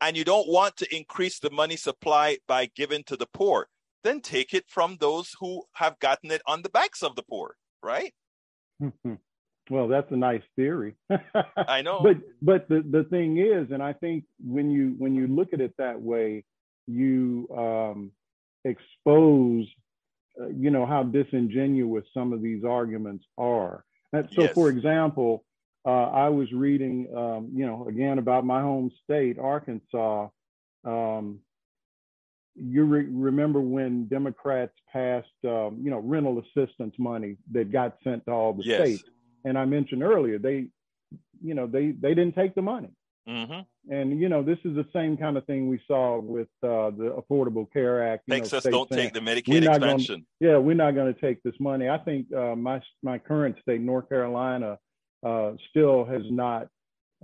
[0.00, 3.68] and you don't want to increase the money supply by giving to the poor,
[4.03, 7.57] then take it from those who have gotten it on the backs of the poor,
[7.83, 8.12] right?
[9.03, 9.14] Hmm.
[9.70, 10.94] Well, that's a nice theory.
[11.57, 12.00] I know.
[12.03, 15.61] But but the, the thing is, and I think when you when you look at
[15.61, 16.44] it that way,
[16.87, 18.12] you um,
[18.64, 19.66] expose
[20.40, 23.85] uh, you know how disingenuous some of these arguments are.
[24.12, 24.55] And so, yes.
[24.55, 25.44] for example,
[25.87, 30.29] uh, I was reading, um, you know, again about my home state, Arkansas.
[30.85, 31.40] Um,
[32.57, 38.24] you re- remember when Democrats passed, um, you know, rental assistance money that got sent
[38.27, 38.81] to all the yes.
[38.81, 39.05] states,
[39.44, 40.66] and I mentioned earlier they,
[41.42, 42.90] you know, they they didn't take the money.
[43.28, 43.92] Mm-hmm.
[43.92, 47.16] And you know, this is the same kind of thing we saw with uh, the
[47.18, 48.24] Affordable Care Act.
[48.28, 50.26] Texas know, don't saying, take the Medicaid expansion.
[50.40, 51.88] Gonna, yeah, we're not going to take this money.
[51.88, 54.78] I think uh, my my current state, North Carolina,
[55.24, 56.68] uh, still has not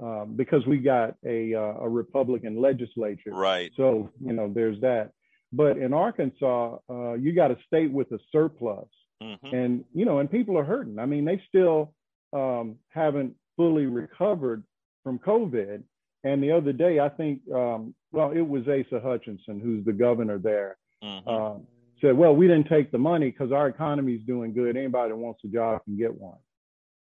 [0.02, 3.32] um, because we got a, uh, a Republican legislature.
[3.32, 3.70] Right.
[3.76, 5.10] So you know there's that.
[5.52, 8.88] But in Arkansas, uh, you got a state with a surplus,
[9.22, 9.54] mm-hmm.
[9.54, 10.98] and you know, and people are hurting.
[10.98, 11.92] I mean, they still
[12.32, 14.64] um, haven't fully recovered
[15.02, 15.82] from COVID.
[16.24, 20.38] And the other day, I think, um, well, it was Asa Hutchinson, who's the governor
[20.38, 21.28] there, mm-hmm.
[21.28, 21.58] uh,
[22.00, 24.76] said, "Well, we didn't take the money because our economy is doing good.
[24.76, 26.38] Anybody that wants a job can get one."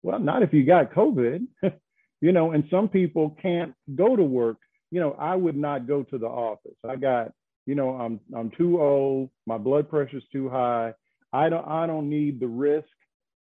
[0.01, 1.45] Well, not if you got COVID,
[2.21, 4.57] you know, and some people can't go to work.
[4.91, 6.77] You know, I would not go to the office.
[6.87, 7.31] I got,
[7.65, 10.93] you know, I'm I'm too old, my blood pressure's too high.
[11.31, 12.87] I don't I don't need the risk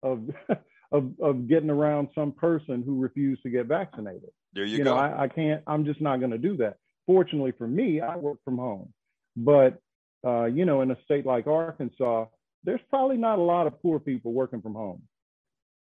[0.03, 0.31] of
[0.92, 4.31] of of getting around some person who refused to get vaccinated.
[4.53, 4.94] There you, You go.
[4.94, 5.62] know, I, I can't.
[5.66, 6.77] I'm just not going to do that.
[7.07, 8.92] Fortunately for me, I work from home,
[9.37, 9.81] but
[10.27, 12.27] uh, you know, in a state like Arkansas,
[12.64, 15.03] there's probably not a lot of poor people working from home.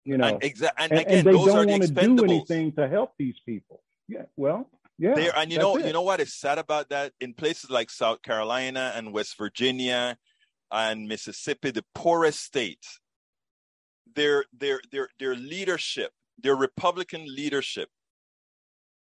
[0.06, 2.73] You know, and, exa- and, and, again, and they those don't want to do anything
[2.73, 3.82] to help these people.
[4.10, 5.15] Yeah, well, yeah.
[5.15, 5.86] there and you know it.
[5.86, 10.17] you know what is sad about that in places like south carolina and west virginia
[10.71, 12.99] and mississippi the poorest states
[14.15, 17.89] their their their their leadership their republican leadership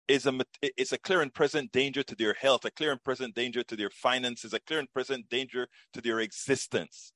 [0.09, 0.33] is a
[0.77, 3.77] is a clear and present danger to their health a clear and present danger to
[3.77, 7.13] their finances a clear and present danger to their existence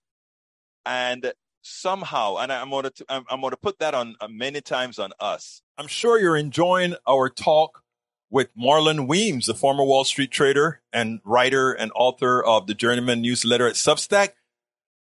[0.84, 4.60] and somehow and i'm going to i'm, I'm going to put that on uh, many
[4.60, 7.82] times on us i'm sure you're enjoying our talk
[8.30, 13.22] with Marlon Weems, the former Wall Street trader and writer and author of the Journeyman
[13.22, 14.30] newsletter at Substack.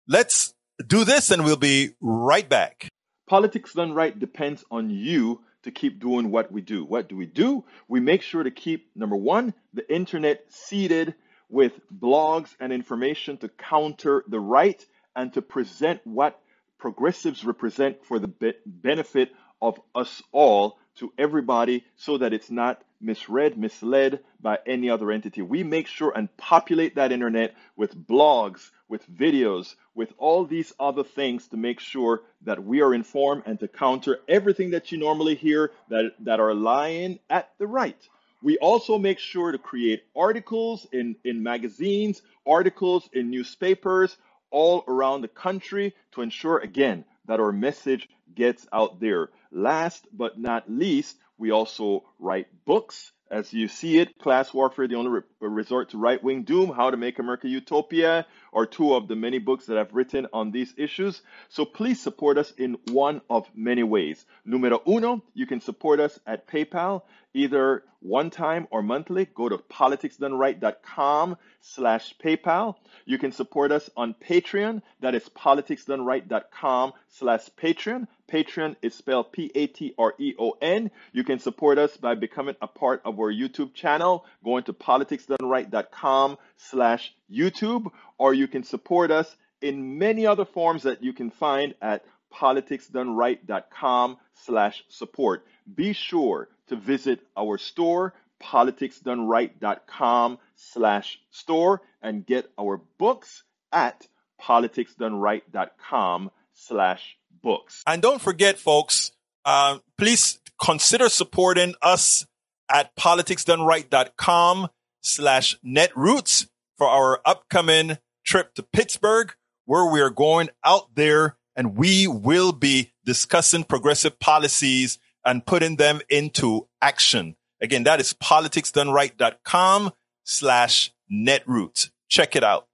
[0.07, 0.53] Let's
[0.87, 2.87] do this and we'll be right back.
[3.27, 6.83] Politics done right depends on you to keep doing what we do.
[6.83, 7.63] What do we do?
[7.87, 11.15] We make sure to keep, number one, the internet seeded
[11.49, 16.39] with blogs and information to counter the right and to present what
[16.79, 22.83] progressives represent for the be- benefit of us all to everybody so that it's not
[23.03, 25.41] misread, misled by any other entity.
[25.41, 31.03] We make sure and populate that internet with blogs, with videos, with all these other
[31.03, 35.35] things to make sure that we are informed and to counter everything that you normally
[35.35, 38.07] hear that, that are lying at the right.
[38.41, 44.17] We also make sure to create articles in, in magazines, articles in newspapers
[44.51, 49.29] all around the country to ensure, again, that our message gets out there.
[49.51, 53.11] Last but not least, we also write books.
[53.31, 56.91] As you see it, Class Warfare, the only re- resort to right wing doom, How
[56.91, 60.71] to Make America Utopia, are two of the many books that I've written on these
[60.77, 61.21] issues.
[61.49, 64.23] So please support us in one of many ways.
[64.45, 67.01] Numero uno, you can support us at PayPal,
[67.33, 69.25] either one time or monthly.
[69.25, 72.75] Go to politicsdoneright.com slash PayPal.
[73.05, 74.83] You can support us on Patreon.
[74.99, 78.07] That is politicsdoneright.com slash Patreon.
[78.33, 80.91] Patreon is spelled P-A-T-R-E-O-N.
[81.11, 86.39] You can support us by becoming a part of our YouTube channel, going to politicsdoneright.com
[86.57, 91.75] slash YouTube, or you can support us in many other forms that you can find
[91.79, 95.45] at politicsdoneright.com slash support.
[95.75, 104.07] Be sure to visit our store, politicsdoneright.com slash store, and get our books at
[104.41, 107.83] politicsdoneright.com slash books.
[107.85, 109.11] And don't forget, folks,
[109.45, 112.25] uh, please consider supporting us
[112.71, 114.69] at politicsdoneright.com
[115.01, 119.33] slash netroots for our upcoming trip to Pittsburgh,
[119.65, 125.75] where we are going out there and we will be discussing progressive policies and putting
[125.75, 127.35] them into action.
[127.61, 129.91] Again, that is politicsdoneright.com
[130.23, 131.91] slash netroots.
[132.09, 132.67] Check it out.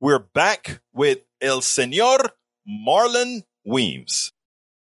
[0.00, 2.18] We're back with El Senor
[2.68, 4.32] Marlon Weems.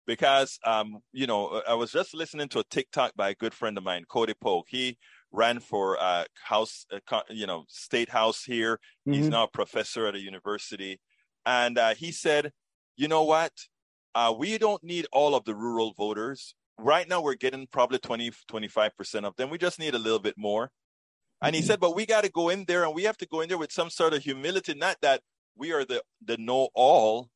[0.06, 3.78] Because, um, you know, I was just listening to a TikTok by a good friend
[3.78, 4.67] of mine, Cody Polk.
[4.69, 4.98] He
[5.32, 8.80] ran for uh, house, uh, you know, state house here.
[9.10, 9.32] He's Mhm.
[9.32, 11.00] now a professor at a university.
[11.46, 12.52] And uh, he said,
[12.98, 13.54] you know what?
[14.15, 16.56] Uh, we don't need all of the rural voters.
[16.78, 19.50] Right now, we're getting probably 20, 25% of them.
[19.50, 20.72] We just need a little bit more.
[21.41, 21.67] And he Mhm.
[21.67, 23.58] said, but we got to go in there and we have to go in there
[23.58, 25.22] with some sort of humility, not that
[25.56, 27.30] we are the, the know all.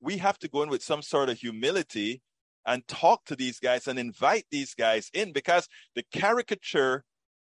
[0.00, 2.22] We have to go in with some sort of humility
[2.66, 7.04] and talk to these guys and invite these guys in because the caricature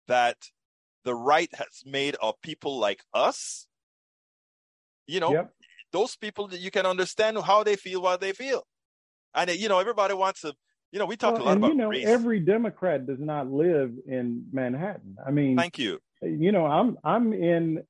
[0.08, 0.36] that
[1.04, 3.66] the right has made of people like us,
[5.06, 5.52] you know, Yep.
[5.92, 8.66] those people that you can understand how they feel, what they feel.
[9.34, 10.54] And, you know, everybody wants to,
[10.92, 12.06] you know, we talked Well, a lot and about you know, race.
[12.06, 15.16] every Democrat does not live in Manhattan.
[15.24, 16.00] I mean, Thank you.
[16.22, 17.84] you know, I'm I'm in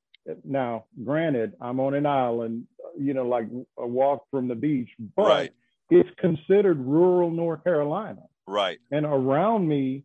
[0.44, 0.84] now.
[1.02, 2.66] Granted, I'm on an island,
[2.98, 3.46] you know, like
[3.78, 5.52] a walk from the beach, but Right.
[5.90, 8.78] it's considered rural North Carolina, Right.
[8.90, 10.04] and around me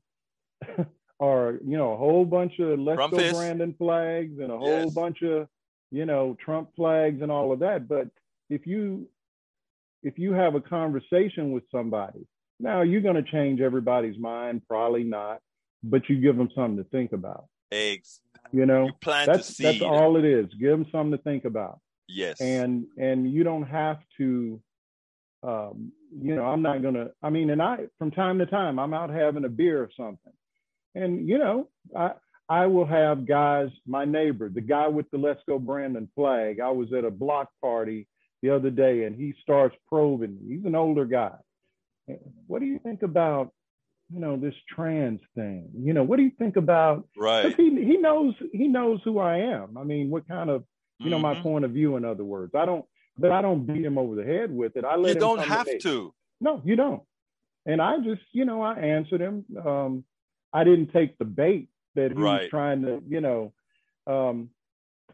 [1.20, 3.32] are you know a whole bunch of Let's Go.
[3.32, 4.94] Brandon flags and a whole Yes.
[4.94, 5.48] bunch of
[5.92, 7.88] you know Trump flags and all of that.
[7.88, 8.10] But
[8.50, 9.08] if you
[10.04, 12.28] if you have a conversation with somebody,
[12.60, 15.42] now you're going to change everybody's mind, probably not,
[15.84, 17.46] but you give them something to think about.
[17.72, 18.22] Eggs.
[18.52, 20.46] You know, You plant that's that's all it is.
[20.60, 22.40] Give them something to think about, Yes.
[22.40, 24.62] and and you don't have to.
[25.44, 27.10] Um, you know, I'm not gonna.
[27.22, 30.34] I mean, and I from time to time I'm out having a beer or something,
[30.96, 32.14] and you know, I
[32.50, 33.70] I will have guys.
[33.86, 36.60] My neighbor, the guy with the Let's Go Brandon flag.
[36.60, 38.08] I was at a block party
[38.42, 40.56] the other day and he starts probing me.
[40.56, 41.36] He's an older guy.
[42.46, 43.52] What do you think about,
[44.14, 45.70] you know, this trans thing?
[45.76, 47.56] You know, what do you think about right?
[47.58, 49.78] He he knows he knows who I am.
[49.78, 50.64] I mean, what kind of
[51.00, 51.38] you know mm-hmm.
[51.38, 51.96] my point of view.
[51.96, 52.86] In other words, I don't,
[53.18, 54.86] but I don't beat him over the head with it.
[54.86, 56.14] I let you don't have to.
[56.42, 57.02] No, you don't.
[57.66, 59.46] And I just, you know, I answered him.
[59.66, 60.04] Um,
[60.54, 62.42] I didn't take the bait that he right.
[62.42, 63.54] was trying to, you know,
[64.08, 64.50] um,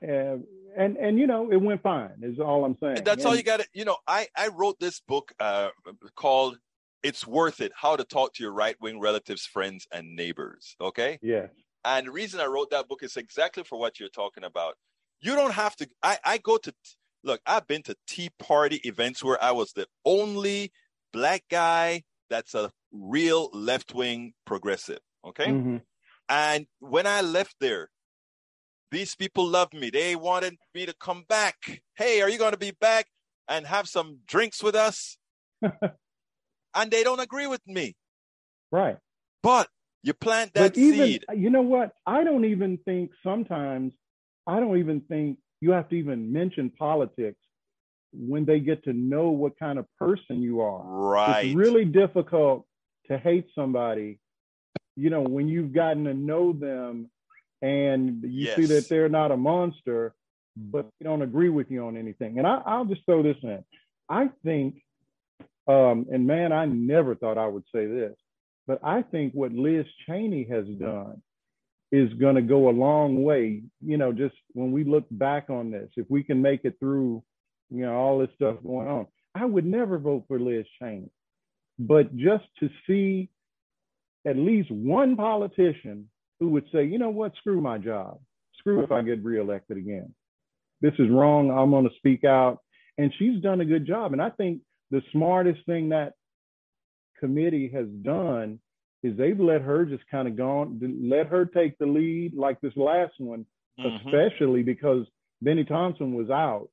[0.02, 0.44] and,
[0.76, 2.12] and and you know, it went fine.
[2.22, 2.98] Is all I'm saying.
[2.98, 3.98] And that's and, all you got to, you know.
[4.08, 5.70] I I wrote this book uh,
[6.16, 6.58] called
[7.04, 11.20] "It's Worth It: How to Talk to Your Right Wing Relatives, Friends, and Neighbors." Okay.
[11.22, 11.48] Yeah.
[11.84, 14.76] And the reason I wrote that book is exactly for what you're talking about.
[15.22, 15.88] You don't have to.
[16.02, 16.74] I I go to
[17.24, 17.42] look.
[17.46, 20.72] I've been to Tea Party events where I was the only
[21.14, 25.00] black guy that's a real left wing progressive.
[25.26, 25.48] Okay.
[25.48, 25.78] Mm-hmm.
[26.30, 27.90] And when I left there,
[28.92, 29.90] these people loved me.
[29.90, 31.82] They wanted me to come back.
[31.96, 33.08] Hey, are you going to be back
[33.48, 35.18] and have some drinks with us?
[35.62, 37.96] and they don't agree with me.
[38.72, 38.98] Right.
[39.44, 39.68] But
[40.04, 41.26] you plant that but even, seed.
[41.36, 41.92] You know what?
[42.06, 43.94] I don't even think sometimes,
[44.52, 47.40] I don't even think you have to even mention politics
[48.12, 50.84] when they get to know what kind of person you are.
[50.84, 51.46] Right.
[51.46, 52.66] It's really difficult
[53.08, 54.20] to hate somebody,
[54.98, 57.10] you know, when you've gotten to know them
[57.62, 58.58] and you yes.
[58.58, 60.14] see that they're not a monster,
[60.58, 62.38] but they don't agree with you on anything.
[62.38, 63.64] And I, will just throw this in.
[64.10, 64.82] I think,
[65.70, 68.18] um, and man, I never thought I would say this,
[68.68, 71.22] but I think what Liz Cheney has done
[71.92, 73.62] is going to go a long way.
[73.84, 77.24] You know, just when we look back on this, if we can make it through
[77.72, 79.08] you know, all this stuff going on.
[79.34, 81.10] I would never vote for Liz Cheney.
[81.80, 83.30] But just to see
[84.28, 88.20] at least one politician who would say, you know what, screw my job.
[88.60, 90.14] Screw if I get reelected again.
[90.82, 91.50] This is wrong.
[91.50, 92.60] I'm going to speak out.
[92.98, 94.12] And she's done a good job.
[94.12, 94.60] And I think
[94.92, 96.14] the smartest thing that
[97.20, 98.60] committee has done
[99.04, 102.76] is they've let her just kind of gone, let her take the lead like this
[102.76, 103.46] last one,
[103.80, 104.08] mm-hmm.
[104.08, 105.06] especially because
[105.42, 106.70] Bennie Thompson was out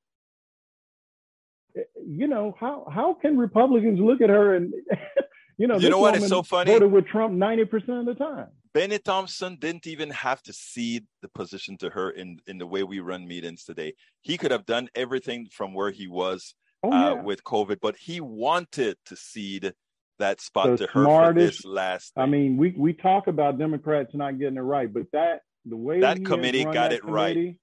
[2.07, 4.73] you know, how how can Republicans look at her and
[5.59, 6.73] you know, you know what is so funny?
[6.73, 8.49] Voted with Trump ninety percent of the time.
[8.75, 12.83] Bennie Thompson didn't even have to cede the position to her in in the way
[12.83, 13.95] we run meetings today.
[14.23, 18.21] He could have done everything from where he was oh, uh, with COVID, but he
[18.21, 19.73] wanted to cede
[20.19, 22.15] that spot the to her smartest, for this last.
[22.15, 22.23] Thing.
[22.23, 26.01] I mean, we we talk about Democrats not getting it right, but that the way
[26.01, 27.57] that committee got it right.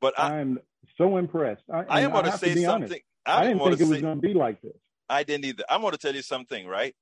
[0.00, 0.58] But I, am
[0.96, 1.62] so impressed.
[1.72, 2.66] I, I am going to say something.
[2.66, 2.94] Honest.
[3.26, 4.76] I, I didn't think it was going to be like this.
[5.08, 5.64] I didn't either.
[5.68, 6.94] I'm going to tell you something, right?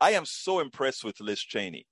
[0.00, 1.86] I am so impressed with Liz Cheney.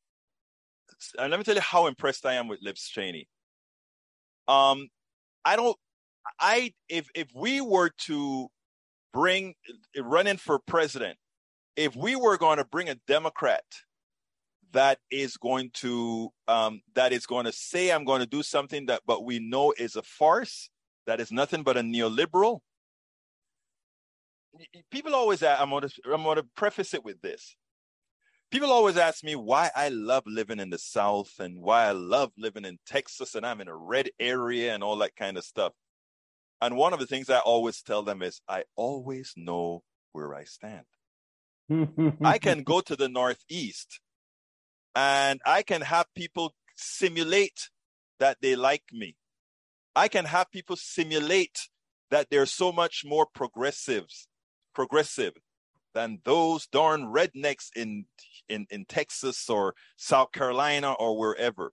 [1.18, 3.28] And let me tell you how impressed I am with Liz Cheney.
[4.46, 4.88] Um,
[5.44, 5.76] I don't.
[6.38, 8.48] I if if we were to
[9.12, 9.54] bring
[9.98, 11.16] running for president,
[11.76, 13.64] if we were going to bring a Democrat
[14.72, 18.86] that is going to um, that is going to say I'm going to do something
[18.86, 20.70] that but we know is a farce,
[21.06, 22.60] that is nothing but a neoliberal,
[24.90, 27.56] people always ask, I'm going to I'm going to preface it with this.
[28.50, 32.32] People always ask me why I love living in the South and why I love
[32.36, 35.72] living in Texas and I'm in a red area and all that kind of stuff.
[36.60, 40.44] And one of the things I always tell them is I always know where I
[40.44, 40.84] stand.
[42.22, 44.00] I can go to the Northeast
[44.94, 47.70] and I can have people simulate
[48.18, 49.16] that they like me.
[49.94, 51.68] I can have people simulate
[52.10, 54.28] that they're so much more progressives
[54.74, 55.34] progressive
[55.94, 58.06] than those darn rednecks in,
[58.48, 61.72] in, in Texas or South Carolina or wherever.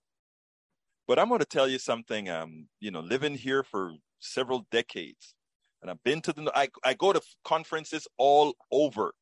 [1.08, 2.28] But I'm going to tell you something.
[2.28, 5.34] Um, you know, living here for several decades,
[5.82, 6.52] and I've been to the.
[6.54, 9.12] I I go to conferences all over,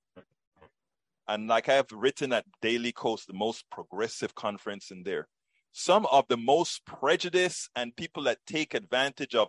[1.28, 5.28] and like I have written at Daily Kos, the most progressive conference in there.
[5.72, 9.48] Some of the most prejudiced and people that take advantage of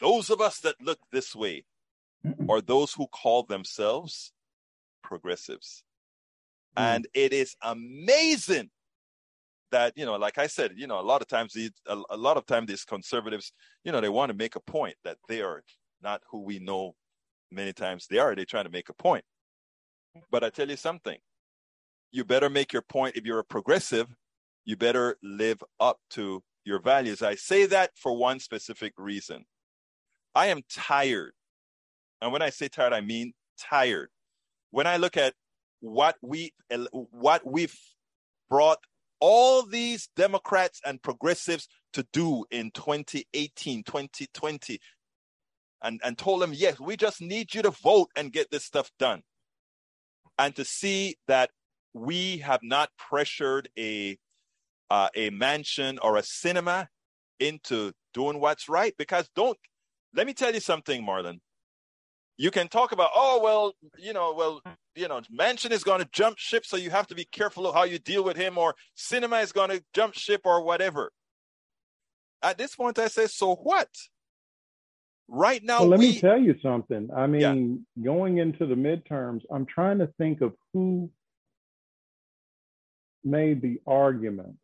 [0.00, 1.64] those of us that look this way
[2.48, 4.32] are those who call themselves
[5.02, 5.84] progressives.
[6.76, 6.82] Mm.
[6.82, 8.70] And it is amazing
[9.70, 12.16] that, you know, like I said, you know, a lot of times, these, a, a
[12.16, 13.52] lot of times these conservatives,
[13.84, 15.62] you know, they want to make a point that they are
[16.02, 16.94] not who we know
[17.52, 18.34] many times they are.
[18.34, 19.24] They're trying to make a point.
[20.30, 21.18] But I tell you something,
[22.12, 23.16] you better make your point.
[23.16, 24.06] If you're a progressive,
[24.64, 27.22] you better live up to your values.
[27.22, 29.44] I say that for one specific reason.
[30.34, 31.32] I am tired
[32.20, 34.10] and when I say tired, I mean tired.
[34.70, 35.34] When I look at
[35.80, 36.52] what we
[36.92, 37.76] what we've
[38.48, 38.78] brought
[39.20, 44.80] all these Democrats and progressives to do in 2018, 2020,
[45.82, 48.90] and, and told them, yes, we just need you to vote and get this stuff
[48.98, 49.22] done.
[50.40, 51.50] And to see that
[51.92, 54.18] we have not pressured a
[54.90, 56.88] uh, a Manchin or a Sinema
[57.38, 58.94] into doing what's right.
[58.96, 59.58] Because don't
[60.14, 61.40] let me tell you something, Marlon.
[62.38, 64.62] You can talk about, oh well, you know, well,
[64.94, 67.74] you know, Manchin is going to jump ship, so you have to be careful of
[67.74, 71.12] how you deal with him, or Sinema is going to jump ship, or whatever.
[72.42, 73.90] At this point, I say, so what?
[75.32, 76.08] Right now, well, let we...
[76.08, 77.08] me tell you something.
[77.16, 78.04] I mean, yeah.
[78.04, 81.08] going into the midterms, I'm trying to think of who
[83.22, 84.56] made the argument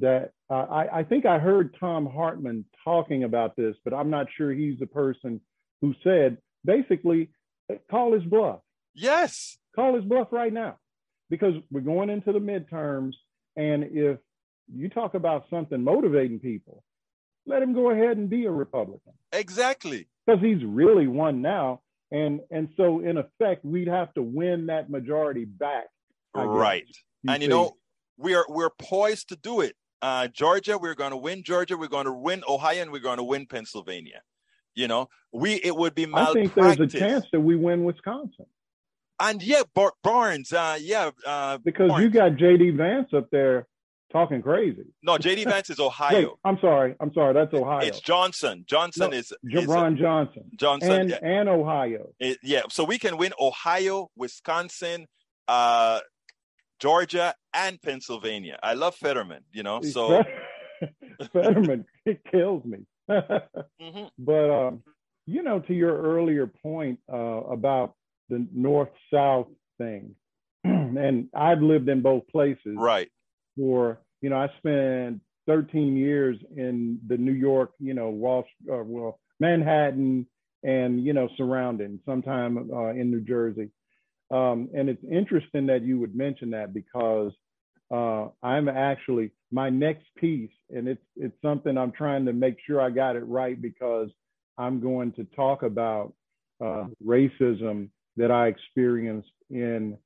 [0.00, 4.26] that uh, I, I, think I heard Thom Hartmann talking about this, but I'm not
[4.36, 5.40] sure he's the person
[5.80, 7.28] who said basically
[7.90, 8.60] call his bluff.
[8.94, 9.58] Yes.
[9.76, 10.76] Call his bluff right now
[11.30, 13.12] because we're going into the midterms.
[13.56, 14.18] And if
[14.74, 16.82] you talk about something motivating people,
[17.46, 19.12] let him go ahead and be a Republican.
[19.32, 20.08] Exactly.
[20.26, 21.80] Because he's really won now.
[22.10, 25.86] And and so in effect, we'd have to win that majority back.
[26.34, 26.84] Right.
[27.22, 27.44] You and see.
[27.44, 27.76] you know,
[28.18, 29.74] we are we're poised to do it.
[30.02, 31.76] Uh, Georgia, we're going to win Georgia.
[31.76, 34.22] We're going to win Ohio, and we're going to win Pennsylvania.
[34.74, 36.52] You know, we it would be malpractice.
[36.56, 38.46] I think there's a chance that we win Wisconsin.
[39.20, 42.02] And yeah, Bar- Barnes, uh, yeah, uh, because Barnes.
[42.02, 42.70] you got J.D.
[42.70, 43.66] Vance up there
[44.12, 44.84] talking crazy.
[45.02, 45.44] No, J.D.
[45.46, 46.18] Vance is Ohio.
[46.18, 47.86] Wait, I'm sorry, I'm sorry, that's Ohio.
[47.86, 48.64] It's Johnson.
[48.66, 50.44] Johnson no, is, is Ron Johnson.
[50.56, 51.18] Johnson and, yeah.
[51.22, 52.10] and Ohio.
[52.20, 55.06] It, yeah, so we can win Ohio, Wisconsin,
[55.48, 56.00] uh,
[56.78, 58.58] Georgia, and Pennsylvania.
[58.62, 59.82] I love Fetterman, you know.
[59.82, 60.22] So
[61.32, 62.78] Fetterman it kills me.
[63.10, 64.04] mm-hmm.
[64.18, 64.82] But um,
[65.26, 67.94] you know, to your earlier point uh, about
[68.28, 69.48] the north south
[69.78, 70.14] thing,
[70.64, 72.76] and I've lived in both places.
[72.76, 73.10] Right.
[73.56, 78.82] For you know, I spent 13 years in the New York, you know, Wall, uh,
[78.84, 80.26] well, Manhattan,
[80.62, 81.98] and you know, surrounding.
[82.06, 83.70] Sometime uh, in New Jersey.
[84.30, 87.32] Um, and it's interesting that you would mention that because
[87.92, 92.80] uh, I'm actually my next piece, and it's it's something I'm trying to make sure
[92.80, 94.08] I got it right because
[94.56, 96.14] I'm going to talk about
[96.64, 99.98] uh, racism that I experienced in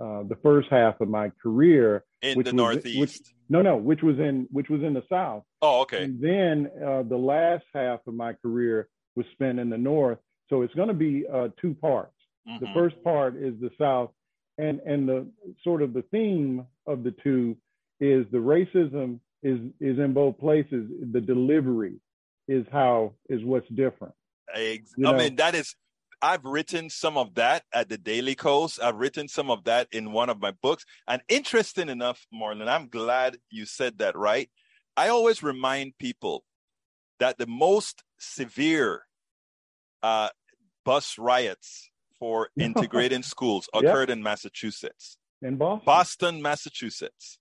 [0.00, 2.98] uh, the first half of my career in the was, Northeast.
[2.98, 5.44] Which, no, no, which was in which was in the South.
[5.62, 6.04] Oh, okay.
[6.04, 10.18] And then uh, the last half of my career was spent in the North.
[10.48, 12.12] So it's going to be uh, two parts.
[12.48, 12.64] Mm-hmm.
[12.64, 14.10] The first part is the South,
[14.58, 15.26] and and the
[15.62, 17.56] sort of the theme of the two
[18.00, 20.90] is the racism is is in both places.
[21.12, 22.00] The delivery
[22.48, 24.14] is how is what's different.
[24.52, 25.14] I, you know?
[25.14, 25.74] I mean that is
[26.24, 28.78] I've written some of that at the Daily Kos.
[28.78, 30.86] I've written some of that in one of my books.
[31.06, 34.48] And interesting enough, Marlon, I'm glad you said that, right?
[34.96, 36.44] I always remind people
[37.20, 39.02] that the most severe
[40.02, 40.30] uh,
[40.86, 44.16] bus riots for integrating schools occurred yep.
[44.16, 45.18] in Massachusetts.
[45.42, 45.84] In Boston.
[45.84, 47.38] Boston, Massachusetts.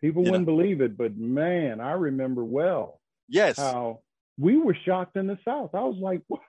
[0.00, 0.54] People you wouldn't know?
[0.54, 3.00] believe it, but man, I remember well.
[3.28, 3.56] Yes.
[3.56, 3.98] How
[4.38, 5.70] we were shocked in the South.
[5.74, 6.42] I was like, what?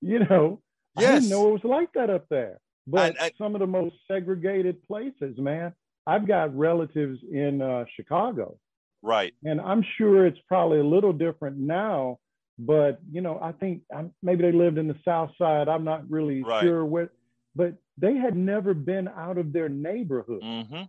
[0.00, 0.60] You know,
[0.98, 1.10] yes.
[1.10, 2.58] I didn't know it was like that up there.
[2.86, 5.72] But and, and, some of the most segregated places, man.
[6.04, 8.58] I've got relatives in uh, Chicago.
[9.02, 9.32] Right.
[9.44, 12.18] And I'm sure it's probably a little different now
[12.58, 15.68] but you know, I think um, maybe they lived in the South Side.
[15.68, 16.62] I'm not really right.
[16.62, 17.10] sure what,
[17.54, 20.42] but they had never been out of their neighborhood.
[20.42, 20.82] Mm-hmm.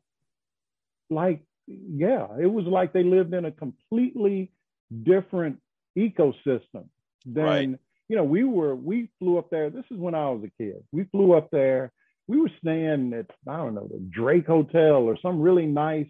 [1.10, 4.51] Like, yeah, it was like they lived in a completely
[5.04, 5.60] different
[5.97, 6.88] ecosystem
[7.26, 7.80] than right.
[8.10, 8.24] You know.
[8.24, 9.70] We were we flew up there.
[9.70, 10.84] This is when I was a kid.
[10.91, 11.91] We flew up there.
[12.28, 16.10] We were staying at I don't know the Drake Hotel or some really nice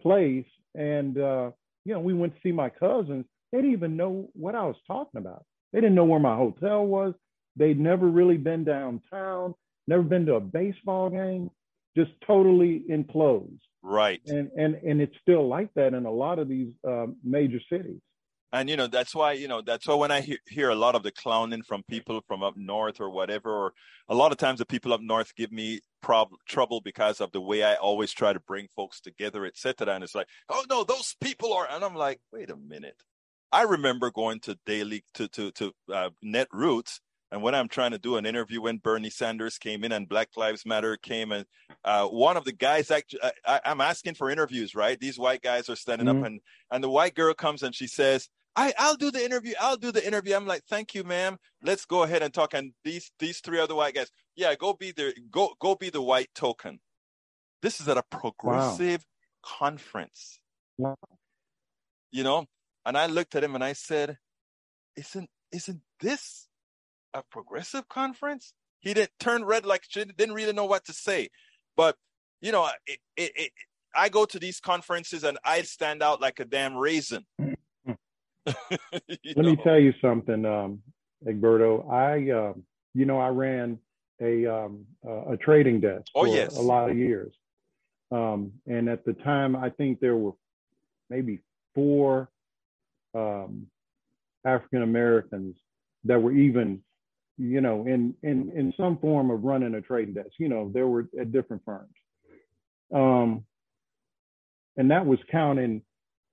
[0.00, 1.50] place, and uh,
[1.84, 3.24] you know we went to see my cousins
[3.54, 5.44] they didn't even know what I was talking about.
[5.72, 7.14] They didn't know where my hotel was.
[7.54, 9.54] They'd never really been downtown,
[9.86, 11.52] never been to a baseball game,
[11.96, 13.62] just totally enclosed.
[13.80, 14.20] Right.
[14.26, 18.00] And and and it's still like that in a lot of these uh, major cities.
[18.54, 20.94] And you know that's why you know that's why when I hear, hear a lot
[20.94, 23.72] of the clowning from people from up north or whatever, or
[24.08, 27.40] a lot of times the people up north give me prob- trouble because of the
[27.40, 29.92] way I always try to bring folks together, etc.
[29.92, 33.02] And it's like, oh no, those people are, and I'm like, wait a minute,
[33.50, 37.00] I remember going to daily to to to uh, Netroots,
[37.32, 40.28] and when I'm trying to do an interview when Bernie Sanders came in and Black
[40.36, 41.44] Lives Matter came, and
[41.84, 45.00] uh, one of the guys actually, I, am asking for interviews, right?
[45.00, 46.20] These white guys are standing mm-hmm.
[46.20, 46.40] up, and
[46.70, 48.28] and the white girl comes and she says.
[48.56, 49.54] I, I'll do the interview.
[49.60, 50.36] I'll do the interview.
[50.36, 51.38] I'm like, thank you, ma'am.
[51.62, 52.54] Let's go ahead and talk.
[52.54, 56.02] And these these three other white guys, yeah, go be the go go be the
[56.02, 56.78] white token.
[57.62, 59.58] This is at a progressive wow.
[59.58, 60.38] conference.
[60.78, 60.96] Wow.
[62.12, 62.46] You know,
[62.86, 64.18] and I looked at him and I said,
[64.96, 66.48] Isn't isn't this
[67.12, 68.52] a progressive conference?
[68.80, 71.30] He didn't turn red like didn't really know what to say.
[71.76, 71.96] But
[72.40, 73.52] you know, it, it, it,
[73.96, 77.24] I go to these conferences and I stand out like a damn raisin.
[77.40, 77.53] Hmm.
[78.70, 79.42] Let know?
[79.42, 80.82] me tell you something, um,
[81.26, 81.90] Egberto.
[81.90, 82.52] I, uh,
[82.94, 83.78] you know, I ran
[84.20, 84.86] a um,
[85.28, 86.56] a trading desk oh, for yes.
[86.56, 87.32] a lot of years,
[88.10, 90.32] um, and at the time, I think there were
[91.10, 91.40] maybe
[91.74, 92.28] four
[93.14, 93.66] um,
[94.44, 95.56] African Americans
[96.04, 96.80] that were even,
[97.38, 100.32] you know, in in in some form of running a trading desk.
[100.38, 101.94] You know, there were at different firms,
[102.92, 103.44] um,
[104.76, 105.82] and that was counting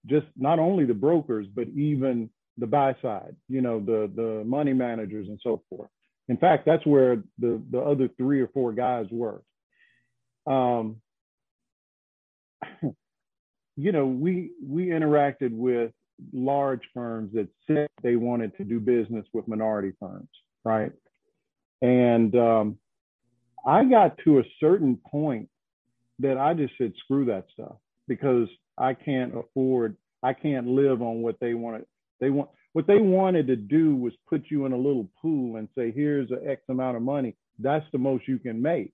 [0.05, 3.35] just not only the brokers but even the buy side.
[3.49, 5.89] You know, the the money managers and so forth.
[6.29, 9.41] In fact, that's where the the other three or four guys were.
[10.47, 10.97] Um,
[13.75, 15.91] you know, we we interacted with
[16.33, 20.29] large firms that said they wanted to do business with minority firms,
[20.63, 20.91] right?
[21.81, 22.77] And um,
[23.65, 25.49] I got to a certain point
[26.19, 27.77] that I just said, screw that stuff
[28.07, 28.47] because
[28.81, 31.85] I can't afford, I can't live on what they wanted.
[32.19, 35.67] They want what they wanted to do was put you in a little pool and
[35.77, 37.35] say, here's an X amount of money.
[37.59, 38.93] That's the most you can make.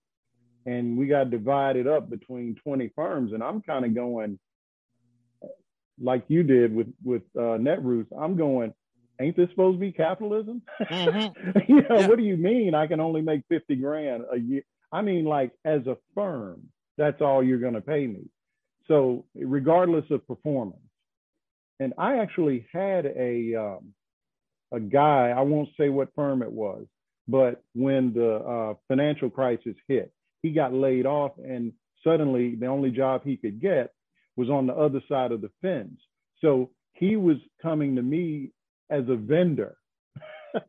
[0.65, 3.33] And we got divided up between 20 firms.
[3.33, 4.39] And I'm kind of going,
[6.01, 8.73] like you did with with uh, Netroots, I'm going,
[9.21, 10.61] ain't this supposed to be capitalism?
[10.81, 11.59] Mm-hmm.
[11.67, 12.07] you know, yeah.
[12.07, 14.63] what do you mean I can only make 50 grand a year?
[14.91, 16.63] I mean, like as a firm,
[16.97, 18.29] that's all you're going to pay me.
[18.87, 20.81] So regardless of performance.
[21.79, 23.93] And I actually had a um,
[24.71, 26.85] a guy, I won't say what firm it was,
[27.27, 30.11] but when the uh, financial crisis hit,
[30.41, 31.73] he got laid off and
[32.03, 33.93] suddenly the only job he could get
[34.35, 35.99] was on the other side of the fence.
[36.41, 38.51] So he was coming to me
[38.89, 39.77] as a vendor,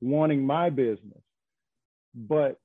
[0.00, 1.22] wanting my business.
[2.14, 2.58] But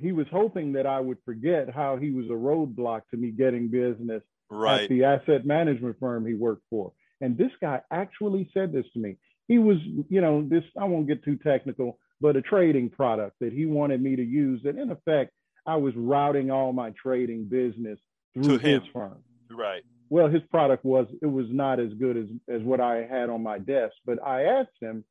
[0.00, 3.68] he was hoping that I would forget how he was a roadblock to me getting
[3.68, 4.82] business right.
[4.82, 6.92] at the asset management firm he worked for.
[7.20, 9.16] And this guy actually said this to me.
[9.46, 9.78] He was,
[10.08, 14.02] you know, this, I won't get too technical, but a trading product that he wanted
[14.02, 14.62] me to use.
[14.64, 15.32] That in effect,
[15.66, 17.98] I was routing all my trading business
[18.34, 19.18] through his firm.
[19.50, 19.82] Right.
[20.10, 23.42] Well, his product was it was not as good as as what I had on
[23.42, 23.94] my desk.
[24.04, 25.04] But I asked him,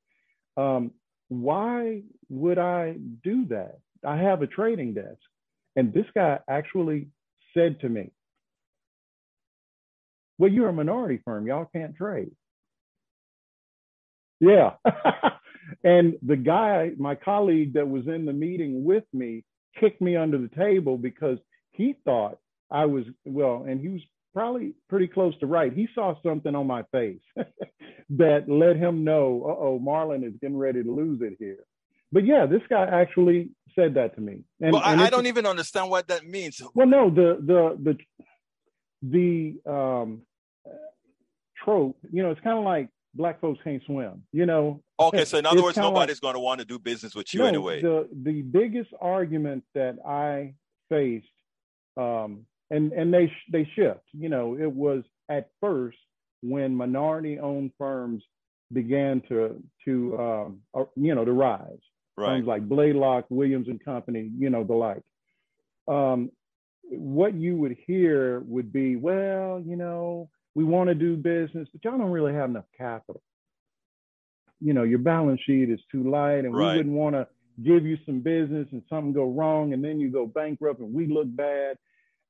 [0.58, 0.92] um,
[1.30, 3.80] why would I do that?
[4.06, 5.20] I have a trading desk,
[5.76, 7.08] and this guy actually
[7.54, 8.12] said to me,
[10.38, 11.48] "Well, you're a minority firm.
[11.48, 12.32] Y'all can't trade."
[14.40, 14.72] Yeah.
[15.84, 19.44] and the guy, my colleague that was in the meeting with me,
[19.80, 21.38] kicked me under the table because
[21.72, 22.38] he thought
[22.70, 24.02] I was well, and he was
[24.34, 25.74] probably pretty close to right.
[25.74, 27.22] He saw something on my face
[28.10, 31.64] that let him know, uh oh, Marlon is getting ready to lose it here.
[32.12, 34.44] But yeah, this guy actually said that to me.
[34.62, 36.62] And, well, and I, I don't even understand what that means.
[36.74, 37.98] Well, no, the the
[39.02, 40.22] the the um,
[41.64, 44.24] trope, you know, it's kind of like black folks can't swim.
[44.32, 44.82] You know.
[45.00, 47.42] Okay, so in other words, nobody's like, going to want to do business with you
[47.42, 47.82] no, anyway.
[47.82, 50.54] The the biggest argument that I
[50.90, 51.28] faced
[51.98, 54.02] um, and and they they shift.
[54.14, 55.98] You know, it was at first
[56.42, 58.24] when minority-owned firms
[58.72, 61.80] began to to um, uh, you know to rise.
[62.16, 62.38] Right.
[62.38, 65.02] Firms like Blaylock, Williams and Company, you know the like.
[65.88, 66.32] Um,
[66.84, 71.84] what you would hear would be, well, you know, we want to do business, but
[71.84, 73.22] y'all don't really have enough capital.
[74.62, 76.72] You know, your balance sheet is too light, and right.
[76.72, 77.28] we wouldn't want to
[77.64, 81.08] give you some business and something go wrong, and then you go bankrupt and we
[81.08, 81.78] look bad.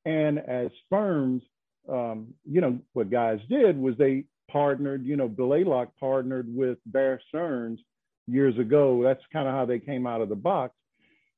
[0.05, 1.43] And as firms,
[1.89, 7.21] um, you know, what guys did was they partnered, you know, Blaylock partnered with Bear
[7.29, 7.79] Stearns
[8.27, 9.01] years ago.
[9.03, 10.73] That's kind of how they came out of the box.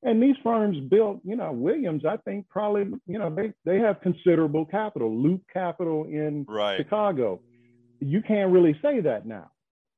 [0.02, 4.00] And these firms built, you know, Williams, I think probably, you know, they, they have
[4.00, 6.76] considerable capital, Loop Capital in right.
[6.76, 7.40] Chicago.
[8.00, 9.50] You can't really say that now.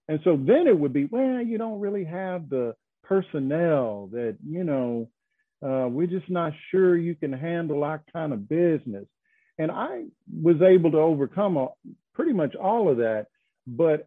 [0.09, 4.65] And so then it would be, well, you don't really have the personnel that, you
[4.65, 5.09] know,
[5.63, 9.07] uh, we're just not sure you can handle our kind of business.
[9.59, 11.69] And I was able to overcome a,
[12.15, 13.27] pretty much all of that,
[13.67, 14.07] but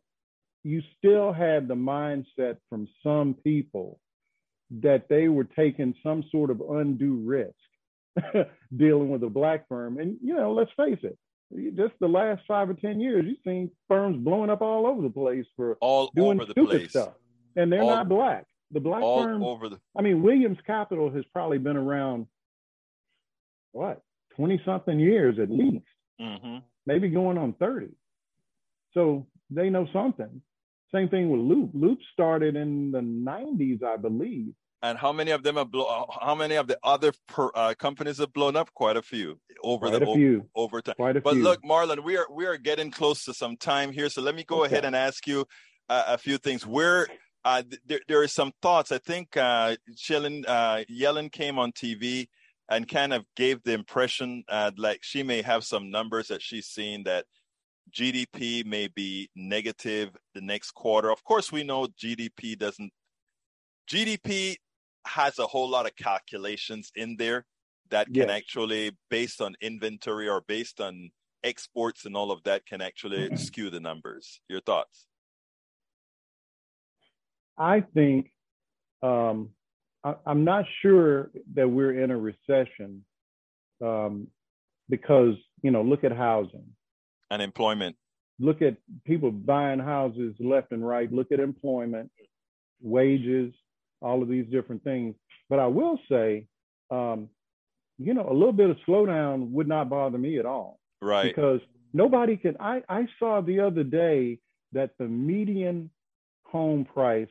[0.63, 3.99] you still had the mindset from some people
[4.81, 8.47] that they were taking some sort of undue risk
[8.77, 9.99] dealing with a black firm.
[9.99, 11.17] And, you know, let's face it,
[11.75, 15.09] just the last five or 10 years, you've seen firms blowing up all over the
[15.09, 16.89] place for all doing over the stupid place.
[16.91, 17.13] stuff.
[17.55, 19.79] And they're all, not black the black all firms over the.
[19.97, 22.27] I mean, Williams Capital has probably been around
[23.71, 24.01] what
[24.35, 25.85] twenty something years at least,
[26.19, 26.57] mm-hmm.
[26.85, 27.91] maybe going on thirty.
[28.93, 30.41] So they know something.
[30.93, 31.71] Same thing with Loop.
[31.73, 34.53] Loop started in the 90s, I believe.
[34.83, 36.07] And how many of them have blow?
[36.21, 38.73] How many of the other per, uh, companies have blown up?
[38.73, 40.37] Quite a few over Quite the a few.
[40.55, 40.95] over, over time.
[40.95, 41.43] Quite a But few.
[41.43, 44.43] look, Marlon, we are we are getting close to some time here, so let me
[44.43, 44.73] go Okay.
[44.73, 45.45] ahead and ask you
[45.87, 46.65] uh, a few things.
[46.65, 47.07] Where
[47.45, 48.91] uh, there there are some thoughts.
[48.91, 52.27] I think uh, Shellen, uh, Yellen came on TV
[52.67, 56.65] and kind of gave the impression uh, like she may have some numbers that she's
[56.65, 57.25] seen that
[57.89, 61.11] GDP may be negative the next quarter.
[61.11, 62.91] Of course, we know GDP doesn't.
[63.89, 64.57] GDP
[65.05, 67.45] has a whole lot of calculations in there
[67.89, 68.29] that can Yes.
[68.29, 71.11] actually, based on inventory or based on
[71.43, 74.41] exports and all of that, can actually skew the numbers.
[74.47, 75.07] Your thoughts?
[77.57, 78.31] I think
[79.03, 79.49] um,
[80.03, 83.03] I, I'm not sure that we're in a recession
[83.81, 84.27] um,
[84.89, 86.65] because you know look at housing,
[87.31, 87.95] Unemployment.
[88.39, 88.75] look at
[89.05, 92.11] people buying houses left and right, look at employment,
[92.81, 93.53] wages,
[94.01, 95.15] all of these different things.
[95.49, 96.47] But I will say,
[96.89, 97.29] um,
[97.99, 101.23] you know, a little bit of slowdown would not bother me at all Right.
[101.33, 101.61] because
[101.93, 102.57] nobody can.
[102.59, 104.39] I, I saw the other day
[104.73, 105.89] that the median
[106.45, 107.29] home price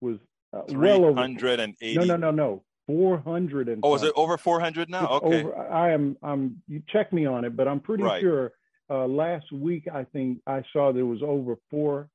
[0.00, 0.18] was
[0.52, 1.26] uh, well over.
[1.26, 1.94] 380.
[1.96, 2.62] No, no, no, no.
[2.86, 3.80] Four hundred and.
[3.84, 5.04] Oh, is it over 400 now?
[5.16, 5.40] It's Okay.
[5.44, 6.16] over- I am.
[6.24, 6.60] I'm.
[6.66, 8.20] You check me on it, but I'm pretty Right.
[8.20, 8.52] sure.
[8.90, 12.08] Uh, last week, I think I saw there was over four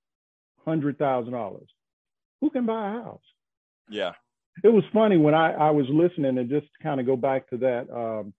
[0.65, 1.67] hundred thousand dollars.
[2.41, 3.21] Who can buy a house?
[3.89, 4.11] Yeah.
[4.63, 7.57] It was funny when I, I was listening and just kind of go back to
[7.57, 8.33] that um,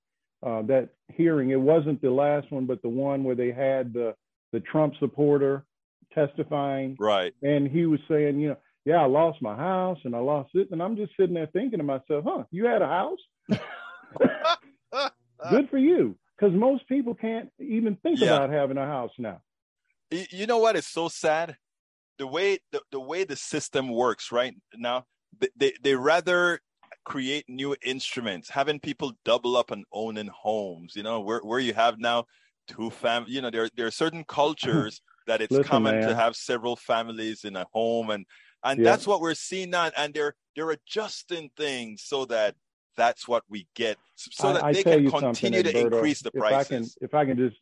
[0.46, 1.50] uh, that hearing.
[1.50, 4.14] It wasn't the last one, but the one where they had the
[4.52, 5.64] the Trump supporter
[6.14, 7.34] testifying, Right.
[7.42, 10.68] and he was saying, you know, yeah, I lost my house and I lost it,
[10.70, 13.18] and I'm just sitting there thinking to myself, huh, you had a house?
[15.50, 18.34] Good for you, because most people can't even think Yeah.
[18.36, 19.40] about having a house now.
[20.10, 21.56] You know what is so sad
[22.18, 25.04] the way the, the way the system works right now
[25.38, 26.60] they, they, they rather
[27.04, 31.74] create new instruments having people double up on owning homes you know where, where you
[31.74, 32.24] have now
[32.68, 36.36] two fam you know there, there are certain cultures that it's Listen, common to have
[36.36, 38.26] several families in a home and
[38.64, 38.84] and Yeah.
[38.84, 42.54] that's what we're seeing now and they're they're adjusting things so that
[42.96, 46.42] that's what we get so that I they can continue to Alberto, increase the if
[46.42, 47.56] I can, prices if I can just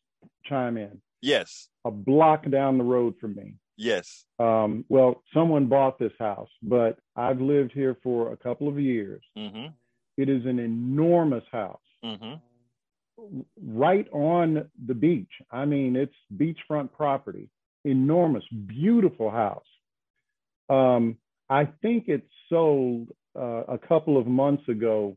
[0.46, 3.54] chime in, yes a block down the road from me.
[3.76, 8.78] yes Um, well, someone bought this house, but I've lived here for a couple of
[8.78, 9.22] years.
[9.36, 9.66] mm-hmm
[10.16, 12.34] It is an enormous house, mm-hmm
[13.64, 15.30] right on the beach.
[15.50, 17.48] I mean, it's beachfront property,
[17.84, 19.64] enormous, beautiful house.
[20.68, 21.18] Um,
[21.48, 23.08] I think it sold
[23.38, 25.16] uh, a couple of months ago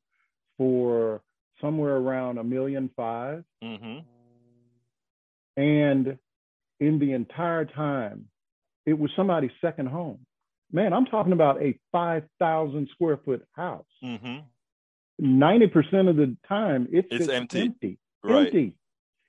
[0.58, 1.22] for
[1.62, 3.44] somewhere around a million five.
[3.64, 4.00] mm-hmm
[5.56, 6.18] And
[6.80, 8.28] in the entire time,
[8.86, 10.20] it was somebody's second home.
[10.72, 13.86] Man, I'm talking about a 5,000 square foot house.
[14.04, 14.40] mm-hmm
[15.20, 17.62] 90% of the time, it's, It's empty.
[17.62, 17.98] empty.
[18.24, 18.46] Right.
[18.46, 18.74] Empty.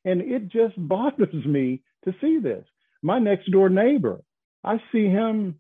[0.05, 2.64] And it just bothers me to see this.
[3.03, 4.20] My next door neighbor,
[4.62, 5.55] I see him,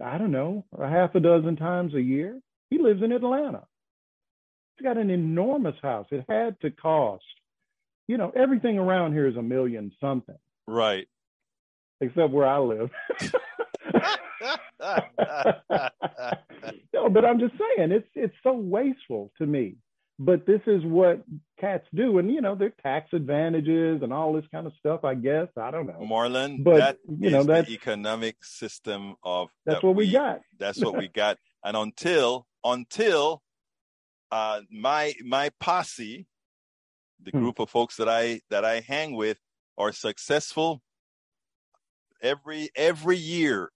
[0.00, 2.40] I don't know, a half a dozen times a year.
[2.70, 3.64] He lives in Atlanta.
[4.76, 6.06] He's got an enormous house.
[6.10, 7.24] It had to cost,
[8.08, 11.06] you know, everything around here is a million something, Right.
[12.00, 12.90] except where I live.
[16.92, 19.76] no, but I'm just saying it's it's so wasteful to me.
[20.18, 21.24] But this is what
[21.58, 25.04] cats do, and you know, their tax advantages and all this kind of stuff.
[25.04, 26.00] I guess I don't know.
[26.02, 30.40] Marlon, But, that you know, that's- the economic system of That's that what we got.
[30.58, 31.38] That's what we got.
[31.64, 33.42] And until until
[34.32, 36.26] uh, my my posse,
[37.22, 37.38] the Hmm.
[37.42, 39.38] group of folks that I that I hang with,
[39.78, 40.82] are successful.
[42.22, 43.70] Every every year,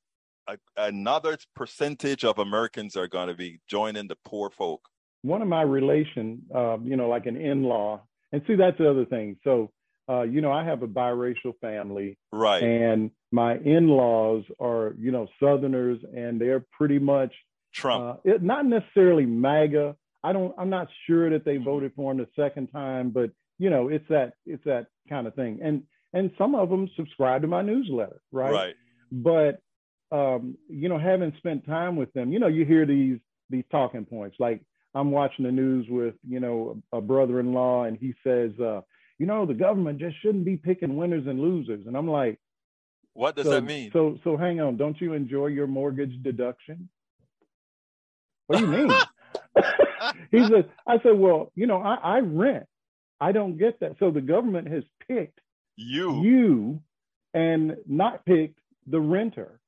[0.48, 4.88] a, another percentage of Americans are going to be joining the poor folk.
[5.22, 8.02] One of my relation, uh, you know, like an in-law,
[8.32, 9.38] and see that's the other thing.
[9.44, 9.72] So,
[10.08, 12.62] uh, you know, I have a biracial family, Right.
[12.62, 17.34] and my in-laws are, you know, Southerners, and they're pretty much
[17.72, 18.04] Trump.
[18.04, 19.96] Uh, it, not necessarily MAGA.
[20.26, 20.52] I don't.
[20.58, 24.04] I'm not sure that they voted for him the second time, but you know, it's
[24.08, 25.60] that it's that kind of thing.
[25.62, 28.52] And and some of them subscribe to my newsletter, right?
[28.52, 28.74] right.
[29.12, 29.62] But
[30.10, 33.20] um, you know, having spent time with them, you know, you hear these
[33.50, 34.36] these talking points.
[34.40, 34.62] Like
[34.96, 38.80] I'm watching the news with you know a, a brother-in-law, and he says, uh,
[39.18, 41.86] you know, the government just shouldn't be picking winners and losers.
[41.86, 42.40] And I'm like,
[43.12, 43.92] What does so, that mean?
[43.92, 46.88] So so hang on, don't you enjoy your mortgage deduction?
[48.48, 48.90] What do you mean?
[50.30, 52.66] he said, I said, well, you know, I, I rent.
[53.20, 53.96] I don't get that.
[53.98, 55.40] So the government has picked
[55.76, 56.22] you.
[56.22, 56.80] you
[57.34, 59.58] and not picked the renter.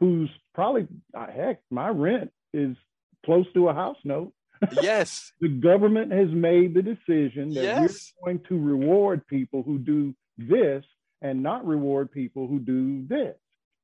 [0.00, 2.76] who's probably uh, heck, my rent is
[3.24, 4.32] close to a house note.
[4.82, 5.32] Yes.
[5.40, 8.12] the government has made the decision that Yes.
[8.20, 10.84] we're going to reward people who do this
[11.22, 13.36] and not reward people who do this.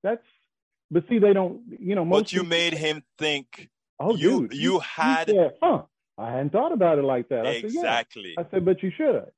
[0.02, 0.22] That's
[0.90, 3.68] but see they don't you know most But you people- made him think.
[4.00, 5.82] Oh you- dude, you had- said, huh
[6.16, 7.44] I hadn't thought about it like that.
[7.44, 7.80] I said, yeah.
[7.80, 8.34] Exactly.
[8.38, 9.30] I said, but you should have.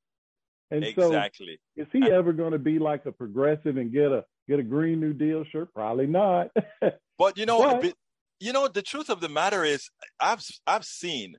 [0.70, 1.58] And so Exactly.
[1.74, 5.00] is he ever going to be like a progressive and get a get a green
[5.00, 5.44] new deal?
[5.50, 6.50] Sure, probably not.
[7.18, 7.94] But you know, but,
[8.40, 9.88] you know, the truth of the matter is,
[10.20, 11.36] I've I've seen.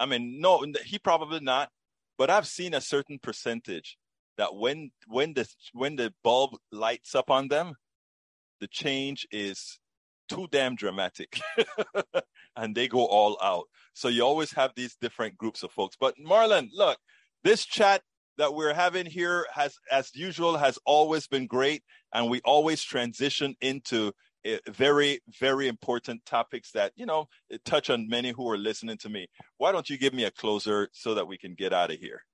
[0.00, 1.68] I mean, no, he probably not,
[2.16, 3.98] but I've seen a certain percentage
[4.38, 7.74] that when when the when the bulb lights up on them,
[8.60, 9.78] the change is
[10.30, 11.38] too damn dramatic,
[12.56, 13.64] and they go all out.
[13.94, 15.96] So you always have these different groups of folks.
[15.98, 16.98] But Marlon, look,
[17.44, 18.02] this chat
[18.38, 21.82] that we're having here has, as usual, has always been great,
[22.14, 24.12] and we always transition into
[24.46, 27.28] uh, very, very important topics that you know
[27.64, 29.28] touch on many who are listening to me.
[29.58, 32.24] Why don't you give me a closer so that we can get out of here?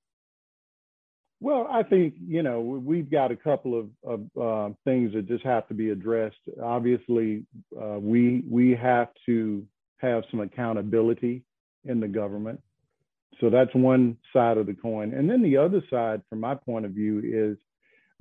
[1.40, 5.44] Well, I think you know we've got a couple of, of uh, things that just
[5.44, 6.36] have to be addressed.
[6.62, 7.44] Obviously,
[7.80, 9.64] uh, we we have to
[9.99, 11.42] have some accountability
[11.84, 12.61] in the government.
[13.40, 16.84] So that's one side of the coin, and then the other side, from my point
[16.86, 17.57] of view, is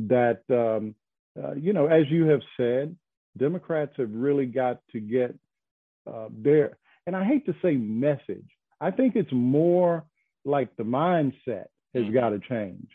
[0.07, 0.93] that um,
[1.41, 2.95] uh, you know, as you have said,
[3.38, 5.36] Democrats have really got to get
[6.11, 8.47] uh, their, and I hate to say message.
[8.80, 10.03] I think it's more
[10.45, 12.13] like the mindset has Mhm.
[12.13, 12.89] got to change.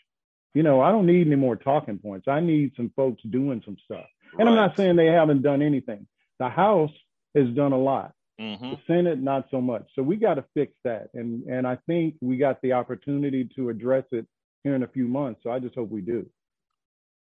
[0.55, 2.29] You know, I don't need any more talking points.
[2.29, 4.07] I need some folks doing some stuff.
[4.39, 6.07] And I'm not saying they haven't done anything.
[6.39, 6.93] The House
[7.35, 8.13] has done a lot.
[8.41, 8.77] Mhm.
[8.77, 9.89] The Senate, not so much.
[9.95, 11.11] So we got to fix that.
[11.15, 14.27] And and I think we got the opportunity to address it
[14.65, 15.41] here in a few months.
[15.43, 16.27] So I just hope we do.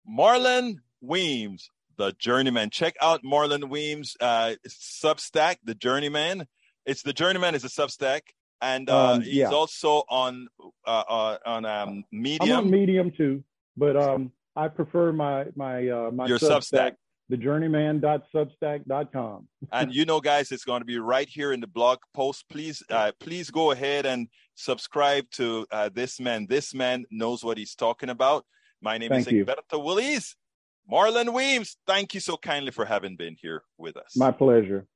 [0.09, 2.69] Marlon Weems, the journeyman.
[2.69, 6.47] Check out Marlon Weems' uh, Substack, the journeyman.
[6.85, 8.21] It's the journeyman is a Substack,
[8.61, 10.47] and uh, Um, he's also on
[10.87, 12.57] uh, uh, on um, I'm Medium.
[12.57, 13.43] on Medium too,
[13.77, 16.95] but um, I prefer my my uh, my Your Substack.
[17.31, 19.47] thejourneyman.substack.com.
[19.71, 22.45] and you know, guys, it's going to be right here in the blog post.
[22.49, 26.47] Please, uh, please go ahead and subscribe to uh, this man.
[26.49, 28.45] This man knows what he's talking about.
[28.81, 29.45] My name Thank is you.
[29.45, 30.35] Egberto Willis.
[30.91, 34.17] Marlon Weems, thank you so kindly for having been here with us.
[34.17, 34.87] My pleasure.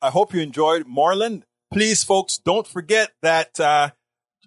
[0.00, 1.42] I hope you enjoyed Marlon.
[1.72, 3.90] Please, folks, don't forget that uh,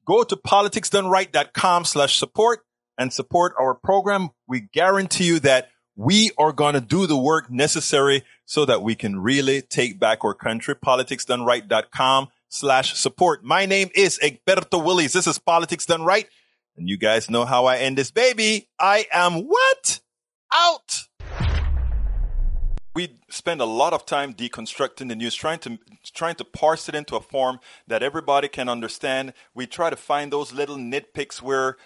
[0.06, 2.62] go to politicsdoneright.com slash support
[2.98, 4.30] and support our program.
[4.48, 8.96] We guarantee you that we are going to do the work necessary so that we
[8.96, 10.76] can really take back our country.
[10.76, 13.44] Politicsdoneright.com slash support.
[13.44, 15.14] My name is Egberto Willis.
[15.14, 16.28] This is Politics Done Right.
[16.78, 18.68] And you guys know how I end this baby.
[18.80, 20.02] I am what?
[20.54, 21.06] Out
[22.96, 25.78] we spend a lot of time deconstructing the news, trying to
[26.14, 29.34] trying to parse it into a form that everybody can understand.
[29.54, 31.76] We try to find those little nitpicks where